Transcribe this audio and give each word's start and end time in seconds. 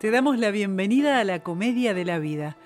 Te 0.00 0.10
damos 0.10 0.38
la 0.38 0.50
bienvenida 0.50 1.20
a 1.20 1.24
la 1.24 1.42
Comedia 1.42 1.92
de 1.92 2.06
la 2.06 2.18
Vida, 2.18 2.56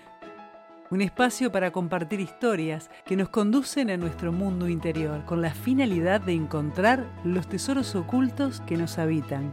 un 0.92 1.00
espacio 1.00 1.50
para 1.50 1.72
compartir 1.72 2.20
historias 2.20 2.92
que 3.04 3.16
nos 3.16 3.28
conducen 3.28 3.90
a 3.90 3.96
nuestro 3.96 4.30
mundo 4.30 4.68
interior 4.68 5.24
con 5.24 5.42
la 5.42 5.52
finalidad 5.52 6.20
de 6.20 6.32
encontrar 6.32 7.04
los 7.24 7.48
tesoros 7.48 7.96
ocultos 7.96 8.60
que 8.60 8.76
nos 8.76 8.98
habitan. 8.98 9.52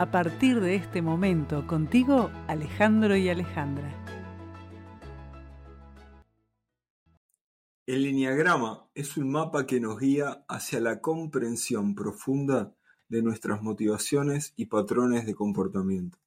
A 0.00 0.10
partir 0.10 0.60
de 0.60 0.74
este 0.74 1.00
momento, 1.00 1.68
contigo, 1.68 2.32
Alejandro 2.48 3.16
y 3.16 3.28
Alejandra. 3.28 3.94
El 7.86 8.02
lineagrama 8.02 8.88
es 8.96 9.16
un 9.16 9.30
mapa 9.30 9.66
que 9.66 9.78
nos 9.78 10.00
guía 10.00 10.44
hacia 10.48 10.80
la 10.80 11.00
comprensión 11.00 11.94
profunda 11.94 12.74
de 13.08 13.22
nuestras 13.22 13.62
motivaciones 13.62 14.52
y 14.56 14.66
patrones 14.66 15.26
de 15.26 15.36
comportamiento. 15.36 16.18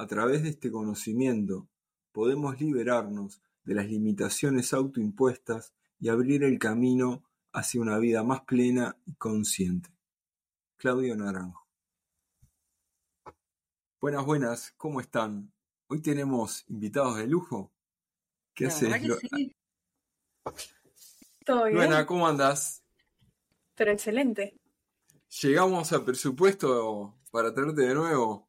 A 0.00 0.06
través 0.06 0.44
de 0.44 0.50
este 0.50 0.70
conocimiento 0.70 1.68
podemos 2.12 2.60
liberarnos 2.60 3.42
de 3.64 3.74
las 3.74 3.88
limitaciones 3.88 4.72
autoimpuestas 4.72 5.74
y 5.98 6.08
abrir 6.08 6.44
el 6.44 6.60
camino 6.60 7.24
hacia 7.52 7.80
una 7.80 7.98
vida 7.98 8.22
más 8.22 8.42
plena 8.42 8.96
y 9.06 9.14
consciente. 9.14 9.90
Claudio 10.76 11.16
Naranjo. 11.16 11.66
Buenas, 14.00 14.24
buenas, 14.24 14.74
¿cómo 14.76 15.00
están? 15.00 15.52
Hoy 15.88 16.00
tenemos 16.00 16.64
invitados 16.68 17.16
de 17.16 17.26
lujo. 17.26 17.72
¿Qué 18.54 18.66
haces? 18.66 18.88
Todo 21.44 21.64
bien. 21.64 21.76
Buena, 21.76 22.06
¿cómo 22.06 22.28
andas? 22.28 22.84
Pero 23.74 23.90
excelente. 23.90 24.60
Llegamos 25.42 25.92
a 25.92 26.04
presupuesto 26.04 27.18
para 27.32 27.52
traerte 27.52 27.82
de 27.82 27.94
nuevo. 27.94 28.47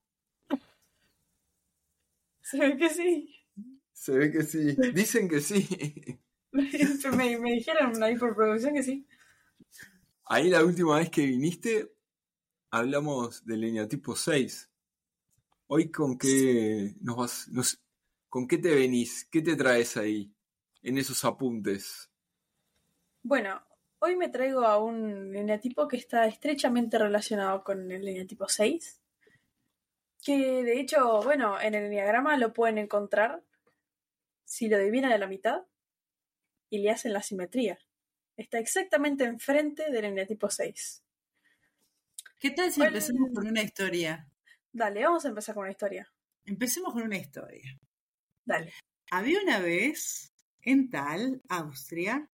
Se 2.49 2.58
ve 2.59 2.77
que 2.77 2.89
sí. 2.89 3.35
Se 3.94 4.17
ve 4.17 4.31
que 4.31 4.44
sí. 4.44 4.76
Dicen 4.93 5.29
que 5.29 5.41
sí. 5.41 5.68
me, 7.18 7.37
me 7.37 7.51
dijeron 7.54 8.01
ahí 8.04 8.18
por 8.18 8.35
producción 8.35 8.74
que 8.74 8.84
sí. 8.84 9.05
Ahí 10.26 10.49
la 10.49 10.63
última 10.63 10.98
vez 10.98 11.09
que 11.09 11.26
viniste 11.26 11.91
hablamos 12.71 13.46
del 13.46 13.62
lineatipo 13.62 14.15
6. 14.15 14.70
Hoy 15.68 15.91
con 15.91 16.18
qué 16.18 16.96
nos 17.01 17.18
vas, 17.18 17.48
nos- 17.49 17.82
con 18.29 18.48
qué 18.48 18.57
te 18.57 18.76
venís, 18.76 19.26
qué 19.31 19.41
te 19.41 19.55
traes 19.55 19.98
ahí 19.98 20.34
en 20.84 20.98
esos 20.98 21.26
apuntes. 21.26 22.09
Bueno, 23.24 23.62
hoy 23.99 24.18
me 24.18 24.27
traigo 24.27 24.65
a 24.65 24.77
un 24.77 25.31
lineatipo 25.31 25.87
que 25.87 25.96
está 25.96 26.26
estrechamente 26.27 26.98
relacionado 26.98 27.63
con 27.63 27.90
el 27.91 28.04
lineatipo 28.04 28.49
6. 28.49 28.99
Que 30.23 30.63
de 30.63 30.79
hecho, 30.79 31.21
bueno, 31.23 31.59
en 31.59 31.75
el 31.75 31.89
diagrama 31.89 32.37
lo 32.37 32.53
pueden 32.53 32.77
encontrar 32.77 33.43
si 34.43 34.67
lo 34.67 34.77
divinan 34.77 35.12
a 35.12 35.17
la 35.17 35.27
mitad 35.27 35.63
y 36.70 36.79
le 36.79 36.91
hacen 36.91 37.13
la 37.13 37.21
simetría. 37.21 37.79
Está 38.35 38.59
exactamente 38.59 39.23
enfrente 39.23 39.91
del 39.91 40.03
lineatipo 40.05 40.49
6. 40.49 41.03
¿Qué 42.40 42.51
tal 42.51 42.71
si 42.71 42.79
Bueno. 42.79 42.95
empezamos 42.97 43.29
con 43.34 43.47
una 43.47 43.62
historia? 43.62 44.27
Dale, 44.71 45.03
vamos 45.03 45.25
a 45.25 45.29
empezar 45.29 45.55
con 45.55 45.63
una 45.63 45.71
historia. 45.71 46.12
Empecemos 46.45 46.93
con 46.93 47.03
una 47.03 47.17
historia. 47.17 47.77
Dale. 48.45 48.73
Había 49.12 49.41
una 49.41 49.59
vez, 49.59 50.34
en 50.62 50.90
Tal, 50.90 51.41
Austria, 51.49 52.29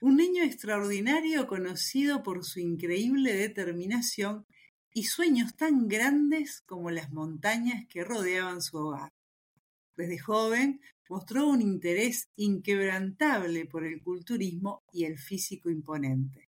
un 0.00 0.16
niño 0.16 0.42
extraordinario 0.44 1.46
conocido 1.46 2.22
por 2.22 2.44
su 2.44 2.60
increíble 2.60 3.34
determinación 3.34 4.46
y 4.92 5.04
sueños 5.04 5.54
tan 5.56 5.88
grandes 5.88 6.62
como 6.62 6.90
las 6.90 7.10
montañas 7.12 7.86
que 7.88 8.04
rodeaban 8.04 8.62
su 8.62 8.78
hogar. 8.78 9.12
Desde 9.96 10.18
joven 10.18 10.80
mostró 11.08 11.48
un 11.48 11.60
interés 11.60 12.28
inquebrantable 12.36 13.66
por 13.66 13.84
el 13.84 14.00
culturismo 14.02 14.82
y 14.92 15.04
el 15.04 15.18
físico 15.18 15.70
imponente. 15.70 16.48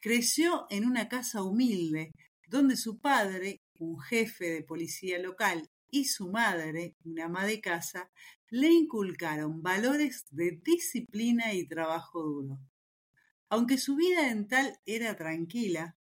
Creció 0.00 0.66
en 0.70 0.84
una 0.84 1.08
casa 1.08 1.42
humilde 1.42 2.12
donde 2.48 2.76
su 2.76 2.98
padre, 2.98 3.60
un 3.78 4.00
jefe 4.00 4.46
de 4.50 4.62
policía 4.62 5.18
local, 5.18 5.68
y 5.90 6.04
su 6.04 6.30
madre, 6.30 6.96
una 7.04 7.26
ama 7.26 7.46
de 7.46 7.60
casa, 7.60 8.10
le 8.50 8.70
inculcaron 8.70 9.62
valores 9.62 10.26
de 10.30 10.60
disciplina 10.62 11.54
y 11.54 11.66
trabajo 11.66 12.22
duro. 12.22 12.58
Aunque 13.48 13.78
su 13.78 13.96
vida 13.96 14.30
en 14.30 14.48
tal 14.48 14.78
era 14.84 15.16
tranquila, 15.16 15.96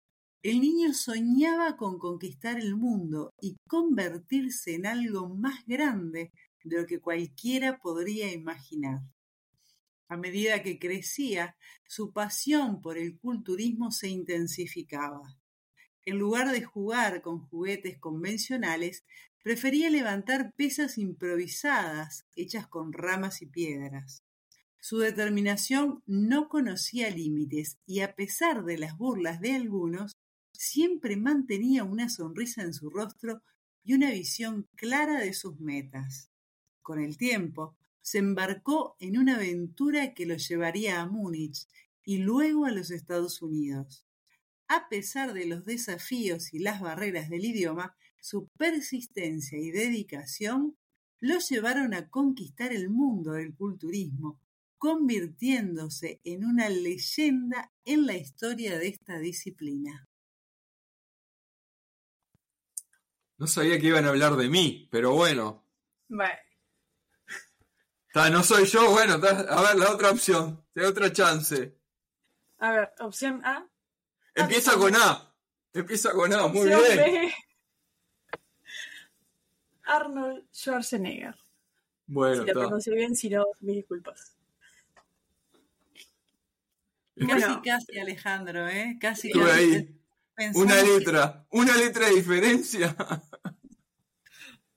el 0.43 0.59
niño 0.59 0.93
soñaba 0.93 1.77
con 1.77 1.97
conquistar 1.97 2.59
el 2.59 2.75
mundo 2.75 3.33
y 3.41 3.55
convertirse 3.65 4.75
en 4.75 4.85
algo 4.85 5.29
más 5.29 5.65
grande 5.65 6.33
de 6.65 6.81
lo 6.81 6.85
que 6.85 6.99
cualquiera 6.99 7.79
podría 7.79 8.29
imaginar. 8.31 8.99
A 10.09 10.17
medida 10.17 10.61
que 10.61 10.79
crecía, 10.79 11.55
su 11.87 12.11
pasión 12.11 12.81
por 12.81 12.97
el 12.97 13.17
culturismo 13.17 13.91
se 13.91 14.09
intensificaba. 14.09 15.21
En 16.05 16.17
lugar 16.17 16.51
de 16.51 16.61
jugar 16.61 17.21
con 17.21 17.39
juguetes 17.39 17.97
convencionales, 17.97 19.05
prefería 19.43 19.89
levantar 19.89 20.51
pesas 20.57 20.97
improvisadas 20.97 22.25
hechas 22.35 22.67
con 22.67 22.91
ramas 22.91 23.41
y 23.41 23.45
piedras. 23.45 24.23
Su 24.81 24.97
determinación 24.97 26.03
no 26.05 26.49
conocía 26.49 27.09
límites 27.09 27.77
y 27.85 28.01
a 28.01 28.13
pesar 28.15 28.65
de 28.65 28.77
las 28.77 28.97
burlas 28.97 29.39
de 29.39 29.53
algunos, 29.53 30.11
siempre 30.63 31.17
mantenía 31.17 31.83
una 31.83 32.09
sonrisa 32.09 32.61
en 32.61 32.73
su 32.73 32.89
rostro 32.89 33.43
y 33.83 33.93
una 33.93 34.11
visión 34.11 34.67
clara 34.75 35.19
de 35.19 35.33
sus 35.33 35.59
metas. 35.59 36.29
Con 36.81 37.01
el 37.01 37.17
tiempo, 37.17 37.75
se 38.01 38.19
embarcó 38.19 38.95
en 38.99 39.17
una 39.17 39.35
aventura 39.35 40.13
que 40.13 40.25
lo 40.25 40.35
llevaría 40.35 41.01
a 41.01 41.05
Múnich 41.05 41.67
y 42.05 42.17
luego 42.17 42.65
a 42.65 42.71
los 42.71 42.91
Estados 42.91 43.41
Unidos. 43.41 44.05
A 44.67 44.87
pesar 44.89 45.33
de 45.33 45.45
los 45.45 45.65
desafíos 45.65 46.53
y 46.53 46.59
las 46.59 46.81
barreras 46.81 47.29
del 47.29 47.45
idioma, 47.45 47.95
su 48.21 48.47
persistencia 48.57 49.57
y 49.59 49.71
dedicación 49.71 50.77
lo 51.19 51.39
llevaron 51.39 51.93
a 51.93 52.09
conquistar 52.09 52.73
el 52.73 52.89
mundo 52.89 53.33
del 53.33 53.53
culturismo, 53.53 54.39
convirtiéndose 54.77 56.19
en 56.23 56.45
una 56.45 56.69
leyenda 56.69 57.71
en 57.85 58.05
la 58.05 58.17
historia 58.17 58.77
de 58.77 58.87
esta 58.87 59.19
disciplina. 59.19 60.07
No 63.43 63.47
sabía 63.47 63.77
que 63.77 63.87
iban 63.87 64.05
a 64.05 64.09
hablar 64.09 64.37
de 64.37 64.47
mí, 64.47 64.87
pero 64.89 65.11
bueno. 65.11 65.65
Bueno, 66.07 66.31
Ta, 68.13 68.29
no 68.29 68.41
soy 68.41 68.63
yo, 68.67 68.89
bueno, 68.91 69.19
ta, 69.19 69.31
a 69.41 69.61
ver, 69.63 69.75
la 69.75 69.91
otra 69.91 70.11
opción, 70.11 70.65
la 70.75 70.87
otra 70.87 71.11
chance. 71.11 71.77
a 72.59 72.71
ver, 72.71 72.93
opción 73.01 73.41
A. 73.43 73.67
Empieza 74.33 74.77
con 74.77 74.95
A. 74.95 75.35
Empieza 75.73 76.13
con 76.13 76.31
A, 76.33 76.47
muy 76.47 76.71
opción 76.71 76.81
bien. 76.83 76.97
B. 76.97 77.33
Arnold 79.83 80.45
Schwarzenegger. 80.53 81.35
Bueno, 82.05 82.43
si 82.43 82.47
lo 82.47 82.53
pronuncié 82.61 82.95
bien, 82.95 83.13
si 83.13 83.29
no, 83.29 83.43
mis 83.59 83.75
disculpas. 83.75 84.37
Casi, 87.17 87.25
Bueno. 87.27 87.61
casi, 87.61 87.99
Alejandro, 87.99 88.69
¿eh? 88.69 88.97
Casi, 89.01 89.27
Estuve 89.27 89.47
casi. 89.49 89.59
ahí. 89.59 89.99
Pensamos 90.35 90.65
Una 90.65 90.81
que- 90.81 90.87
letra, 90.99 91.45
una 91.51 91.77
letra 91.77 92.07
de 92.09 92.15
diferencia. 92.15 92.95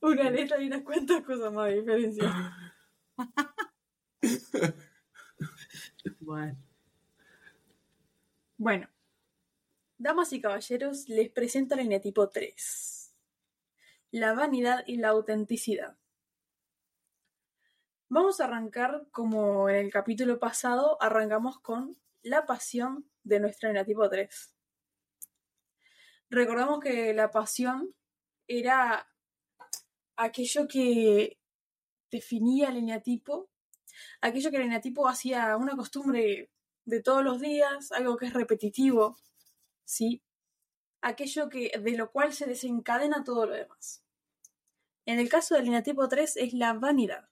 Una 0.00 0.31
letra 0.31 0.61
y 0.62 0.67
unas 0.67 0.83
cuantas 0.83 1.22
cosas 1.25 1.53
más 1.53 1.67
de 1.69 1.77
diferencia. 1.81 2.55
Bueno, 6.21 6.56
Bueno, 8.59 8.89
damas 9.99 10.33
y 10.33 10.41
caballeros, 10.41 11.09
les 11.09 11.31
presento 11.31 11.75
el 11.75 11.81
eneatipo 11.81 12.28
3. 12.31 13.15
La 14.12 14.33
vanidad 14.34 14.84
y 14.87 14.97
la 14.97 15.09
autenticidad. 15.09 15.98
Vamos 18.09 18.41
a 18.41 18.45
arrancar 18.45 19.07
como 19.10 19.69
en 19.69 19.77
el 19.77 19.91
capítulo 19.92 20.39
pasado, 20.39 20.97
arrancamos 21.03 21.60
con 21.60 21.97
la 22.22 22.47
pasión 22.47 23.10
de 23.25 23.41
nuestro 23.41 23.69
eneatipo 23.69 24.09
3. 24.09 24.56
Recordamos 26.31 26.81
que 26.81 27.15
la 27.15 27.31
pasión 27.31 27.95
era 28.49 29.09
aquello 30.17 30.67
que 30.67 31.39
definía 32.11 32.69
el 32.71 32.78
eneatipo, 32.78 33.49
aquello 34.21 34.51
que 34.51 34.57
el 34.57 34.65
eneatipo 34.65 35.09
hacía 35.09 35.57
una 35.57 35.77
costumbre 35.77 36.51
de 36.84 37.03
todos 37.03 37.23
los 37.23 37.41
días, 37.41 37.93
algo 37.93 38.17
que 38.17 38.27
es 38.27 38.33
repetitivo, 38.33 39.17
¿sí? 39.84 40.23
Aquello 41.03 41.49
que, 41.49 41.71
de 41.78 41.97
lo 41.97 42.11
cual 42.11 42.33
se 42.33 42.47
desencadena 42.47 43.25
todo 43.25 43.47
lo 43.47 43.55
demás. 43.55 44.03
En 45.05 45.21
el 45.21 45.29
caso 45.29 45.55
del 45.55 45.69
eneatipo 45.69 46.09
3 46.09 46.37
es 46.37 46.53
la 46.55 46.72
vanidad. 46.72 47.29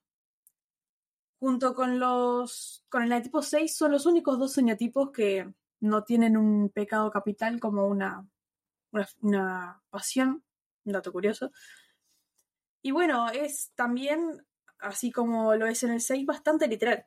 Junto 1.40 1.75
con 1.75 1.99
los. 1.99 2.85
con 2.88 3.02
el 3.02 3.08
eneatipo 3.08 3.43
6 3.43 3.76
son 3.76 3.93
los 3.93 4.06
únicos 4.06 4.38
dos 4.38 4.56
eneatipos 4.58 5.11
que 5.11 5.52
no 5.81 6.05
tienen 6.05 6.37
un 6.37 6.70
pecado 6.70 7.11
capital 7.11 7.61
como 7.61 7.87
una, 7.87 8.26
una, 9.23 9.82
pasión, 9.91 10.44
un 10.85 10.93
dato 10.93 11.12
curioso. 11.12 11.50
Y 12.82 12.91
bueno, 12.91 13.29
es 13.31 13.73
también, 13.75 14.46
así 14.79 15.11
como 15.11 15.55
lo 15.56 15.67
es 15.67 15.82
en 15.82 15.93
el 15.93 16.00
6, 16.00 16.26
bastante 16.26 16.69
literal. 16.69 17.06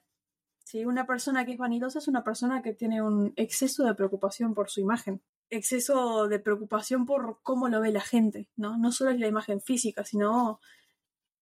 Si 0.63 0.85
Una 0.85 1.05
persona 1.05 1.45
que 1.45 1.53
es 1.53 1.57
vanidosa 1.57 1.99
es 1.99 2.07
una 2.07 2.23
persona 2.23 2.61
que 2.61 2.73
tiene 2.73 3.01
un 3.01 3.33
exceso 3.37 3.85
de 3.85 3.95
preocupación 3.95 4.53
por 4.53 4.69
su 4.69 4.81
imagen, 4.81 5.21
exceso 5.49 6.27
de 6.27 6.39
preocupación 6.39 7.05
por 7.05 7.39
cómo 7.41 7.69
lo 7.69 7.79
ve 7.79 7.91
la 7.91 8.01
gente, 8.01 8.49
¿no? 8.57 8.77
No 8.77 8.91
solo 8.91 9.11
es 9.11 9.19
la 9.19 9.27
imagen 9.27 9.61
física, 9.61 10.03
sino 10.03 10.59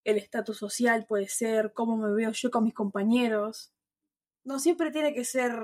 el 0.04 0.18
estatus 0.18 0.58
social 0.58 1.08
puede 1.08 1.28
ser, 1.28 1.74
cómo 1.74 1.98
me 1.98 2.14
veo 2.14 2.32
yo 2.32 2.52
con 2.52 2.64
mis 2.64 2.76
compañeros. 2.76 3.74
No 4.44 4.60
siempre 4.60 4.92
tiene 4.92 5.14
que 5.14 5.26
ser 5.26 5.60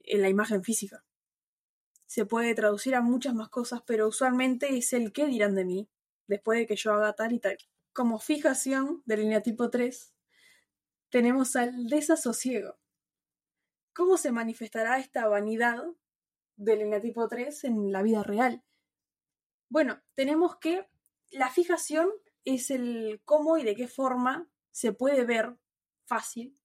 en 0.00 0.22
la 0.22 0.28
imagen 0.28 0.62
física. 0.62 1.05
Se 2.06 2.24
puede 2.24 2.54
traducir 2.54 2.94
a 2.94 3.00
muchas 3.00 3.34
más 3.34 3.48
cosas, 3.48 3.82
pero 3.86 4.08
usualmente 4.08 4.76
es 4.76 4.92
el 4.92 5.12
qué 5.12 5.26
dirán 5.26 5.54
de 5.54 5.64
mí 5.64 5.88
después 6.26 6.58
de 6.58 6.66
que 6.66 6.76
yo 6.76 6.92
haga 6.92 7.12
tal 7.14 7.32
y 7.32 7.40
tal. 7.40 7.58
Como 7.92 8.18
fijación 8.18 9.02
del 9.06 9.20
línea 9.20 9.42
tipo 9.42 9.70
3, 9.70 10.14
tenemos 11.10 11.56
al 11.56 11.86
desasosiego. 11.86 12.78
¿Cómo 13.94 14.18
se 14.18 14.32
manifestará 14.32 14.98
esta 14.98 15.26
vanidad 15.28 15.82
del 16.56 17.00
tipo 17.00 17.26
3 17.28 17.64
en 17.64 17.92
la 17.92 18.02
vida 18.02 18.22
real? 18.22 18.62
Bueno, 19.68 20.02
tenemos 20.14 20.56
que 20.56 20.88
la 21.30 21.50
fijación 21.50 22.10
es 22.44 22.70
el 22.70 23.20
cómo 23.24 23.58
y 23.58 23.64
de 23.64 23.74
qué 23.74 23.88
forma 23.88 24.48
se 24.70 24.92
puede 24.92 25.24
ver 25.24 25.56
fácil 26.04 26.58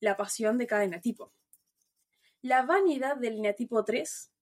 la 0.00 0.16
pasión 0.16 0.58
de 0.58 0.66
cada 0.66 0.84
eneatipo. 0.84 1.32
La 2.42 2.62
vanidad 2.62 3.16
del 3.16 3.38
eneatipo 3.38 3.84
3 3.84 4.32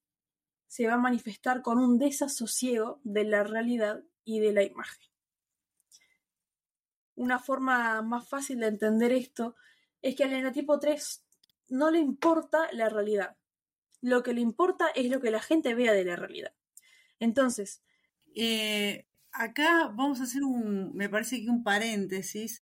se 0.71 0.87
va 0.87 0.95
a 0.95 0.99
manifestar 0.99 1.63
con 1.63 1.79
un 1.79 1.99
desasosiego 1.99 3.01
de 3.03 3.25
la 3.25 3.43
realidad 3.43 4.05
y 4.25 4.39
de 4.39 4.53
la 4.53 4.63
imagen. 4.63 5.03
Una 7.17 7.41
forma 7.41 8.01
más 8.03 8.29
fácil 8.29 8.61
de 8.61 8.69
entender 8.69 9.11
esto 9.11 9.57
es 10.01 10.15
que 10.15 10.23
al 10.23 10.33
eneatipo 10.33 10.79
3 10.79 11.27
no 11.71 11.91
le 11.91 11.99
importa 11.99 12.69
la 12.71 12.89
realidad. 12.89 13.37
Lo 14.01 14.23
que 14.23 14.33
le 14.33 14.43
importa 14.43 14.87
es 14.95 15.11
lo 15.11 15.21
que 15.21 15.33
la 15.33 15.41
gente 15.41 15.75
vea 15.75 15.93
de 15.93 16.05
la 16.05 16.15
realidad. 16.15 16.55
Entonces, 17.19 17.83
eh, 18.37 19.09
acá 19.33 19.89
vamos 19.93 20.21
a 20.21 20.23
hacer 20.23 20.45
un, 20.45 20.95
me 20.95 21.09
parece 21.09 21.43
que 21.43 21.51
un 21.51 21.65
paréntesis, 21.65 22.65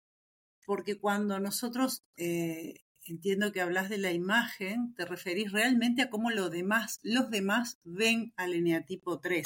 porque 0.65 1.01
cuando 1.01 1.41
nosotros 1.41 2.05
eh, 2.17 2.85
entiendo 3.13 3.53
que 3.53 3.61
hablas 3.61 3.89
de 3.89 3.99
la 3.99 4.13
imagen, 4.13 4.95
te 4.95 5.05
referís 5.05 5.53
realmente 5.53 6.03
a 6.03 6.11
cómo 6.11 6.31
los 6.31 6.51
demás, 6.51 7.01
los 7.03 7.31
demás 7.31 7.79
ven 7.85 8.33
al 8.37 8.55
eneatipo 8.55 9.21
3. 9.21 9.45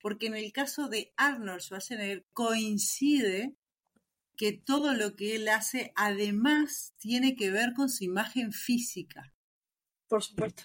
Porque 0.00 0.26
en 0.26 0.36
el 0.36 0.52
caso 0.52 0.88
de 0.88 1.12
Arnold 1.16 1.60
Schwarzenegger 1.60 2.24
coincide 2.32 3.54
que 4.36 4.52
todo 4.52 4.94
lo 4.94 5.16
que 5.16 5.34
él 5.34 5.48
hace 5.48 5.92
además 5.96 6.94
tiene 6.98 7.34
que 7.34 7.50
ver 7.50 7.72
con 7.74 7.88
su 7.88 8.04
imagen 8.04 8.52
física. 8.52 9.34
Por 10.08 10.22
supuesto. 10.22 10.64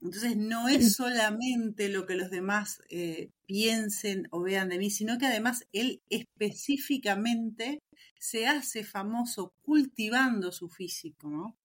Entonces 0.00 0.36
no 0.36 0.68
es 0.68 0.94
solamente 0.94 1.88
lo 1.88 2.04
que 2.04 2.16
los 2.16 2.30
demás 2.30 2.82
eh, 2.90 3.30
piensen 3.46 4.28
o 4.30 4.42
vean 4.42 4.68
de 4.68 4.78
mí, 4.78 4.90
sino 4.90 5.18
que 5.18 5.26
además 5.26 5.66
él 5.72 6.02
específicamente 6.10 7.80
se 8.18 8.46
hace 8.46 8.84
famoso 8.84 9.54
cultivando 9.62 10.52
su 10.52 10.68
físico, 10.68 11.30
¿no? 11.30 11.56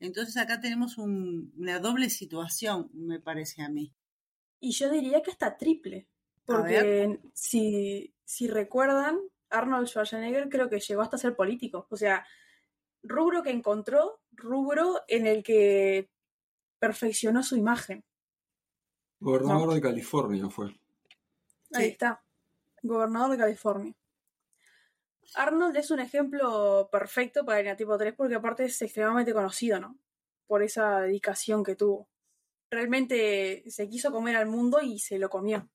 Entonces 0.00 0.36
acá 0.38 0.60
tenemos 0.60 0.96
una 0.96 1.78
doble 1.78 2.08
situación, 2.08 2.90
me 2.94 3.20
parece 3.20 3.62
a 3.62 3.68
mí. 3.68 3.94
Y 4.58 4.72
yo 4.72 4.90
diría 4.90 5.22
que 5.22 5.30
hasta 5.30 5.56
triple, 5.58 6.08
porque 6.46 7.20
si, 7.34 8.14
si 8.24 8.48
recuerdan, 8.48 9.18
Arnold 9.50 9.88
Schwarzenegger 9.88 10.48
creo 10.48 10.70
que 10.70 10.80
llegó 10.80 11.02
hasta 11.02 11.18
ser 11.18 11.36
político, 11.36 11.86
o 11.90 11.96
sea, 11.96 12.26
rubro 13.02 13.42
que 13.42 13.50
encontró, 13.50 14.20
rubro 14.32 15.02
en 15.06 15.26
el 15.26 15.42
que 15.42 16.10
perfeccionó 16.78 17.42
su 17.42 17.56
imagen. 17.56 18.04
Gobernador 19.18 19.74
de 19.74 19.80
California 19.82 20.48
fue. 20.48 20.74
Ahí 21.74 21.88
está, 21.88 22.24
gobernador 22.82 23.32
de 23.32 23.38
California. 23.38 23.94
Arnold 25.34 25.76
es 25.76 25.90
un 25.90 26.00
ejemplo 26.00 26.88
perfecto 26.90 27.44
para 27.44 27.60
el 27.60 27.76
tipo 27.76 27.96
3 27.96 28.14
porque 28.14 28.34
aparte 28.34 28.64
es 28.64 28.82
extremadamente 28.82 29.32
conocido, 29.32 29.80
¿no? 29.80 29.98
Por 30.46 30.62
esa 30.62 31.00
dedicación 31.00 31.62
que 31.62 31.76
tuvo. 31.76 32.08
Realmente 32.70 33.64
se 33.68 33.88
quiso 33.88 34.12
comer 34.12 34.36
al 34.36 34.46
mundo 34.46 34.80
y 34.80 34.98
se 34.98 35.18
lo 35.18 35.28
comió. 35.28 35.68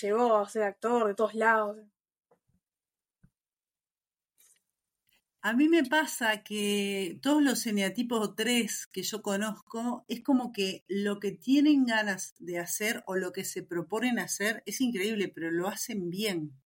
Llegó 0.00 0.36
a 0.36 0.48
ser 0.48 0.62
actor 0.62 1.06
de 1.06 1.14
todos 1.14 1.34
lados. 1.34 1.78
A 5.42 5.54
mí 5.54 5.68
me 5.68 5.84
pasa 5.84 6.42
que 6.42 7.18
todos 7.22 7.42
los 7.42 7.66
eneatipos 7.66 8.34
3 8.36 8.86
que 8.88 9.02
yo 9.02 9.22
conozco 9.22 10.04
es 10.06 10.22
como 10.22 10.52
que 10.52 10.84
lo 10.86 11.18
que 11.18 11.32
tienen 11.32 11.86
ganas 11.86 12.34
de 12.38 12.58
hacer 12.58 13.02
o 13.06 13.16
lo 13.16 13.32
que 13.32 13.44
se 13.44 13.62
proponen 13.62 14.18
hacer 14.18 14.62
es 14.66 14.82
increíble, 14.82 15.28
pero 15.28 15.50
lo 15.50 15.68
hacen 15.68 16.10
bien 16.10 16.59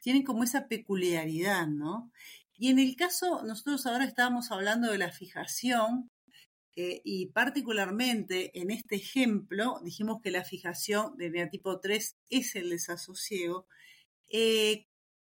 tienen 0.00 0.22
como 0.24 0.44
esa 0.44 0.68
peculiaridad, 0.68 1.66
¿no? 1.68 2.10
Y 2.54 2.68
en 2.68 2.78
el 2.78 2.96
caso, 2.96 3.42
nosotros 3.42 3.86
ahora 3.86 4.04
estábamos 4.04 4.50
hablando 4.50 4.90
de 4.90 4.98
la 4.98 5.12
fijación 5.12 6.10
eh, 6.76 7.00
y 7.04 7.26
particularmente 7.26 8.58
en 8.58 8.70
este 8.70 8.96
ejemplo 8.96 9.80
dijimos 9.82 10.20
que 10.22 10.30
la 10.30 10.44
fijación 10.44 11.16
del 11.16 11.32
neotipo 11.32 11.80
3 11.80 12.16
es 12.28 12.56
el 12.56 12.70
desasosiego. 12.70 13.66
Eh, 14.28 14.86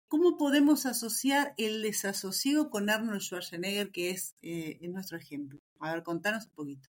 ¿Cómo 0.09 0.39
podemos 0.39 0.87
asociar 0.87 1.53
el 1.59 1.83
desasosiego 1.83 2.71
con 2.71 2.89
Arnold 2.89 3.21
Schwarzenegger, 3.21 3.93
que 3.93 4.11
es, 4.11 4.35
eh, 4.41 4.79
nuestro 4.89 5.19
ejemplo? 5.19 5.61
A 5.81 5.93
ver, 5.93 6.03
contanos 6.03 6.47
un 6.47 6.53
poquito. 6.53 6.89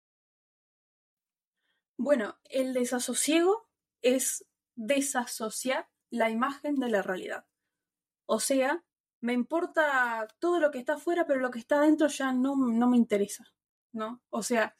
Bueno, 1.98 2.38
el 2.44 2.72
desasosiego 2.72 3.68
es 4.00 4.46
desasociar 4.76 5.88
la 6.10 6.30
imagen 6.30 6.76
de 6.76 6.88
la 6.88 7.02
realidad. 7.02 7.44
O 8.26 8.40
sea, 8.40 8.82
me 9.20 9.32
importa 9.32 10.26
todo 10.38 10.58
lo 10.60 10.70
que 10.70 10.78
está 10.78 10.94
afuera, 10.94 11.26
pero 11.26 11.40
lo 11.40 11.50
que 11.50 11.58
está 11.58 11.76
adentro 11.76 12.08
ya 12.08 12.32
no, 12.32 12.56
no 12.56 12.88
me 12.88 12.96
interesa, 12.96 13.44
¿no? 13.92 14.22
O 14.30 14.42
sea, 14.42 14.76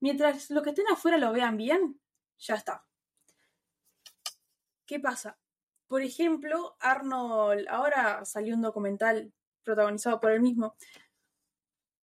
mientras 0.00 0.50
lo 0.50 0.62
que 0.62 0.70
estén 0.70 0.86
afuera 0.88 1.18
lo 1.18 1.32
vean 1.32 1.56
bien, 1.56 2.00
ya 2.38 2.54
está. 2.54 2.86
¿Qué 4.86 5.00
pasa? 5.00 5.38
Por 5.88 6.02
ejemplo, 6.02 6.76
Arnold, 6.80 7.66
ahora 7.68 8.24
salió 8.24 8.54
un 8.54 8.62
documental 8.62 9.32
protagonizado 9.62 10.20
por 10.20 10.32
él 10.32 10.40
mismo, 10.40 10.76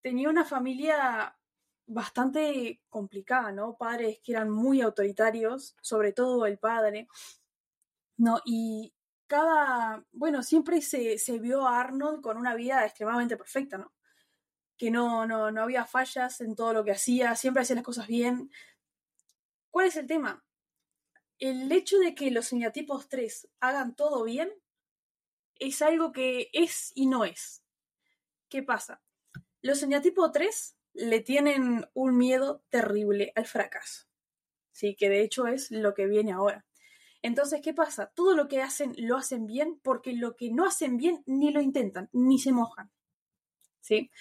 tenía 0.02 0.30
una 0.30 0.46
familia 0.46 1.38
bastante 1.86 2.82
complicada, 2.90 3.52
¿no? 3.52 3.78
Padres 3.78 4.20
que 4.24 4.34
eran 4.34 4.50
muy 4.50 4.82
autoritarios, 4.82 5.76
sobre 5.82 6.12
todo 6.12 6.46
el 6.46 6.58
padre, 6.60 7.08
¿no? 8.18 8.40
Y 8.46 8.93
bueno, 10.12 10.44
siempre 10.44 10.82
se, 10.82 11.18
vio 11.40 11.68
a 11.68 11.80
Arnold 11.80 12.22
con 12.22 12.38
una 12.38 12.56
vida 12.56 12.86
extremadamente 12.86 13.38
perfecta, 13.38 13.78
¿no? 13.78 13.94
Que 14.78 14.92
no, 14.92 15.26
no, 15.26 15.52
no 15.52 15.64
había 15.64 15.86
fallas 15.86 16.42
en 16.42 16.56
todo 16.56 16.74
lo 16.74 16.84
que 16.84 16.92
hacía, 16.92 17.36
siempre 17.36 17.62
hacía 17.62 17.76
las 17.76 17.86
cosas 17.86 18.08
bien. 18.08 18.52
¿Cuál 19.70 19.88
es 19.88 19.98
el 19.98 20.08
tema? 20.08 20.44
El 21.40 21.72
hecho 21.72 21.98
de 22.00 22.16
que 22.16 22.32
los 22.32 22.46
señatipos 22.46 23.10
3 23.10 23.50
hagan 23.60 23.96
todo 23.96 24.24
bien 24.24 24.52
es 25.56 25.82
algo 25.82 26.12
que 26.12 26.50
es 26.54 26.92
y 26.96 27.08
no 27.08 27.26
es. 27.26 27.64
¿Qué 28.50 28.64
pasa? 28.64 29.02
Los 29.62 29.80
señatipos 29.80 30.32
3 30.32 30.76
le 30.94 31.22
tienen 31.22 31.88
un 31.94 32.18
miedo 32.18 32.64
terrible 32.70 33.32
al 33.36 33.46
fracaso. 33.46 34.06
Sí, 34.72 34.96
que 34.96 35.10
de 35.10 35.22
hecho 35.22 35.48
es 35.48 35.72
lo 35.72 35.94
que 35.94 36.06
viene 36.06 36.34
ahora. 36.34 36.66
Entonces, 37.24 37.62
¿qué 37.64 37.74
pasa? 37.74 38.12
Todo 38.14 38.36
lo 38.36 38.50
que 38.50 38.62
hacen 38.62 38.94
lo 38.98 39.16
hacen 39.16 39.48
bien 39.48 39.80
porque 39.82 40.14
lo 40.14 40.36
que 40.36 40.52
no 40.52 40.66
hacen 40.66 40.98
bien 40.98 41.24
ni 41.26 41.52
lo 41.52 41.62
intentan, 41.62 42.10
ni 42.12 42.38
se 42.38 42.52
mojan. 42.52 42.92
¿Sí? 43.80 44.12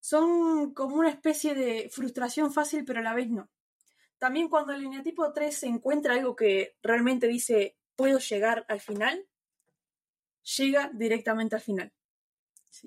Son 0.00 0.74
como 0.74 0.96
una 0.96 1.08
especie 1.08 1.54
de 1.54 1.88
frustración 1.90 2.52
fácil, 2.52 2.84
pero 2.84 2.98
a 2.98 3.02
la 3.02 3.14
vez 3.14 3.30
no. 3.30 3.48
También 4.18 4.48
cuando 4.48 4.72
el 4.72 4.82
lineatipo 4.82 5.32
3 5.32 5.62
encuentra 5.62 6.14
algo 6.14 6.34
que 6.34 6.76
realmente 6.82 7.28
dice 7.28 7.78
puedo 7.94 8.18
llegar 8.18 8.66
al 8.68 8.80
final, 8.80 9.28
llega 10.58 10.90
directamente 10.92 11.54
al 11.54 11.62
final. 11.62 11.92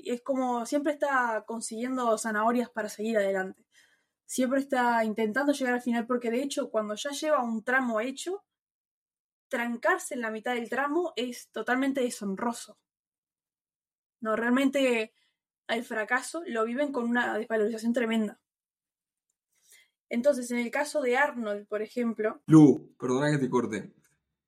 Es 0.03 0.21
como 0.21 0.65
siempre 0.65 0.91
está 0.91 1.45
consiguiendo 1.47 2.17
zanahorias 2.17 2.69
para 2.69 2.89
seguir 2.89 3.17
adelante. 3.17 3.65
Siempre 4.25 4.59
está 4.59 5.05
intentando 5.05 5.53
llegar 5.53 5.75
al 5.75 5.81
final 5.81 6.05
porque 6.05 6.29
de 6.29 6.43
hecho 6.43 6.69
cuando 6.69 6.95
ya 6.95 7.11
lleva 7.11 7.41
un 7.41 7.63
tramo 7.63 8.01
hecho, 8.01 8.43
trancarse 9.49 10.13
en 10.13 10.21
la 10.21 10.31
mitad 10.31 10.55
del 10.55 10.69
tramo 10.69 11.13
es 11.15 11.49
totalmente 11.51 12.01
deshonroso. 12.01 12.79
No, 14.21 14.35
realmente 14.35 15.13
el 15.67 15.83
fracaso 15.83 16.43
lo 16.45 16.65
viven 16.65 16.91
con 16.91 17.09
una 17.09 17.37
desvalorización 17.37 17.93
tremenda. 17.93 18.39
Entonces, 20.09 20.49
en 20.51 20.59
el 20.59 20.71
caso 20.71 21.01
de 21.01 21.17
Arnold, 21.17 21.67
por 21.67 21.81
ejemplo. 21.81 22.41
Lu, 22.47 22.95
perdona 22.97 23.31
que 23.31 23.39
te 23.39 23.49
corte. 23.49 23.93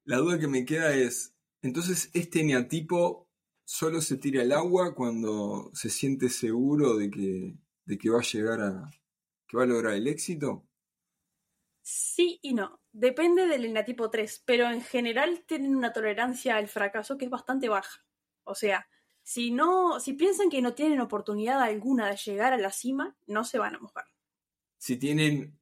La 0.05 0.17
duda 0.17 0.39
que 0.39 0.47
me 0.47 0.65
queda 0.65 0.93
es: 0.93 1.35
Entonces, 1.61 2.09
este 2.13 2.41
eneatipo 2.41 3.29
solo 3.65 4.01
se 4.01 4.17
tira 4.17 4.41
al 4.41 4.53
agua 4.53 4.95
cuando 4.95 5.69
se 5.73 5.89
siente 5.89 6.29
seguro 6.29 6.97
de 6.97 7.11
que, 7.11 7.57
de 7.85 7.97
que 7.97 8.09
va 8.09 8.19
a 8.19 8.23
llegar 8.23 8.61
a. 8.61 8.89
que 9.47 9.57
va 9.57 9.63
a 9.63 9.67
lograr 9.67 9.93
el 9.95 10.07
éxito. 10.07 10.68
Sí 11.91 12.39
y 12.43 12.53
no. 12.53 12.79
Depende 12.91 13.47
del 13.47 13.65
eneatipo 13.65 14.11
3, 14.11 14.43
pero 14.45 14.69
en 14.69 14.83
general 14.83 15.43
tienen 15.47 15.75
una 15.75 15.91
tolerancia 15.91 16.55
al 16.55 16.67
fracaso 16.67 17.17
que 17.17 17.25
es 17.25 17.31
bastante 17.31 17.67
baja. 17.67 18.05
O 18.43 18.53
sea, 18.53 18.87
si 19.23 19.49
no, 19.49 19.99
si 19.99 20.13
piensan 20.13 20.51
que 20.51 20.61
no 20.61 20.75
tienen 20.75 21.01
oportunidad 21.01 21.59
alguna 21.63 22.07
de 22.11 22.17
llegar 22.17 22.53
a 22.53 22.59
la 22.59 22.71
cima, 22.71 23.17
no 23.25 23.43
se 23.43 23.57
van 23.57 23.73
a 23.73 23.79
mojar. 23.79 24.05
Si 24.77 24.97
tienen. 24.97 25.59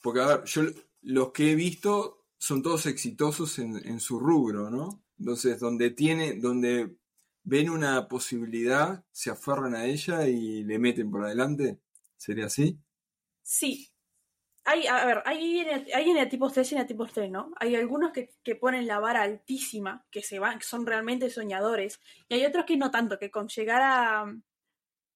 Porque, 0.00 0.20
a 0.20 0.26
ver, 0.28 0.44
yo 0.44 0.62
los 1.00 1.32
que 1.32 1.50
he 1.50 1.54
visto 1.56 2.26
son 2.38 2.62
todos 2.62 2.86
exitosos 2.86 3.58
en, 3.58 3.76
en 3.88 3.98
su 3.98 4.20
rubro, 4.20 4.70
¿no? 4.70 5.02
Entonces, 5.18 5.58
donde 5.58 5.90
tiene, 5.90 6.34
donde 6.34 6.96
ven 7.42 7.70
una 7.70 8.06
posibilidad, 8.06 9.04
se 9.10 9.30
aferran 9.30 9.74
a 9.74 9.86
ella 9.86 10.28
y 10.28 10.62
le 10.62 10.78
meten 10.78 11.10
por 11.10 11.24
adelante. 11.24 11.80
¿Sería 12.16 12.46
así? 12.46 12.78
Sí. 13.42 13.90
Hay, 14.68 14.86
a 14.88 15.04
ver, 15.06 15.22
hay, 15.26 15.60
hay 15.94 16.10
eneatipos 16.10 16.52
3 16.52 16.72
y 16.72 16.74
eneatipos 16.74 17.12
3, 17.12 17.30
¿no? 17.30 17.52
Hay 17.60 17.76
algunos 17.76 18.10
que, 18.10 18.30
que, 18.42 18.56
ponen 18.56 18.88
la 18.88 18.98
vara 18.98 19.22
altísima, 19.22 20.04
que 20.10 20.22
se 20.22 20.40
van, 20.40 20.60
son 20.60 20.84
realmente 20.86 21.30
soñadores, 21.30 22.00
y 22.28 22.34
hay 22.34 22.44
otros 22.44 22.64
que 22.64 22.76
no 22.76 22.90
tanto, 22.90 23.16
que 23.16 23.30
con 23.30 23.46
llegar 23.46 23.80
a, 23.80 24.22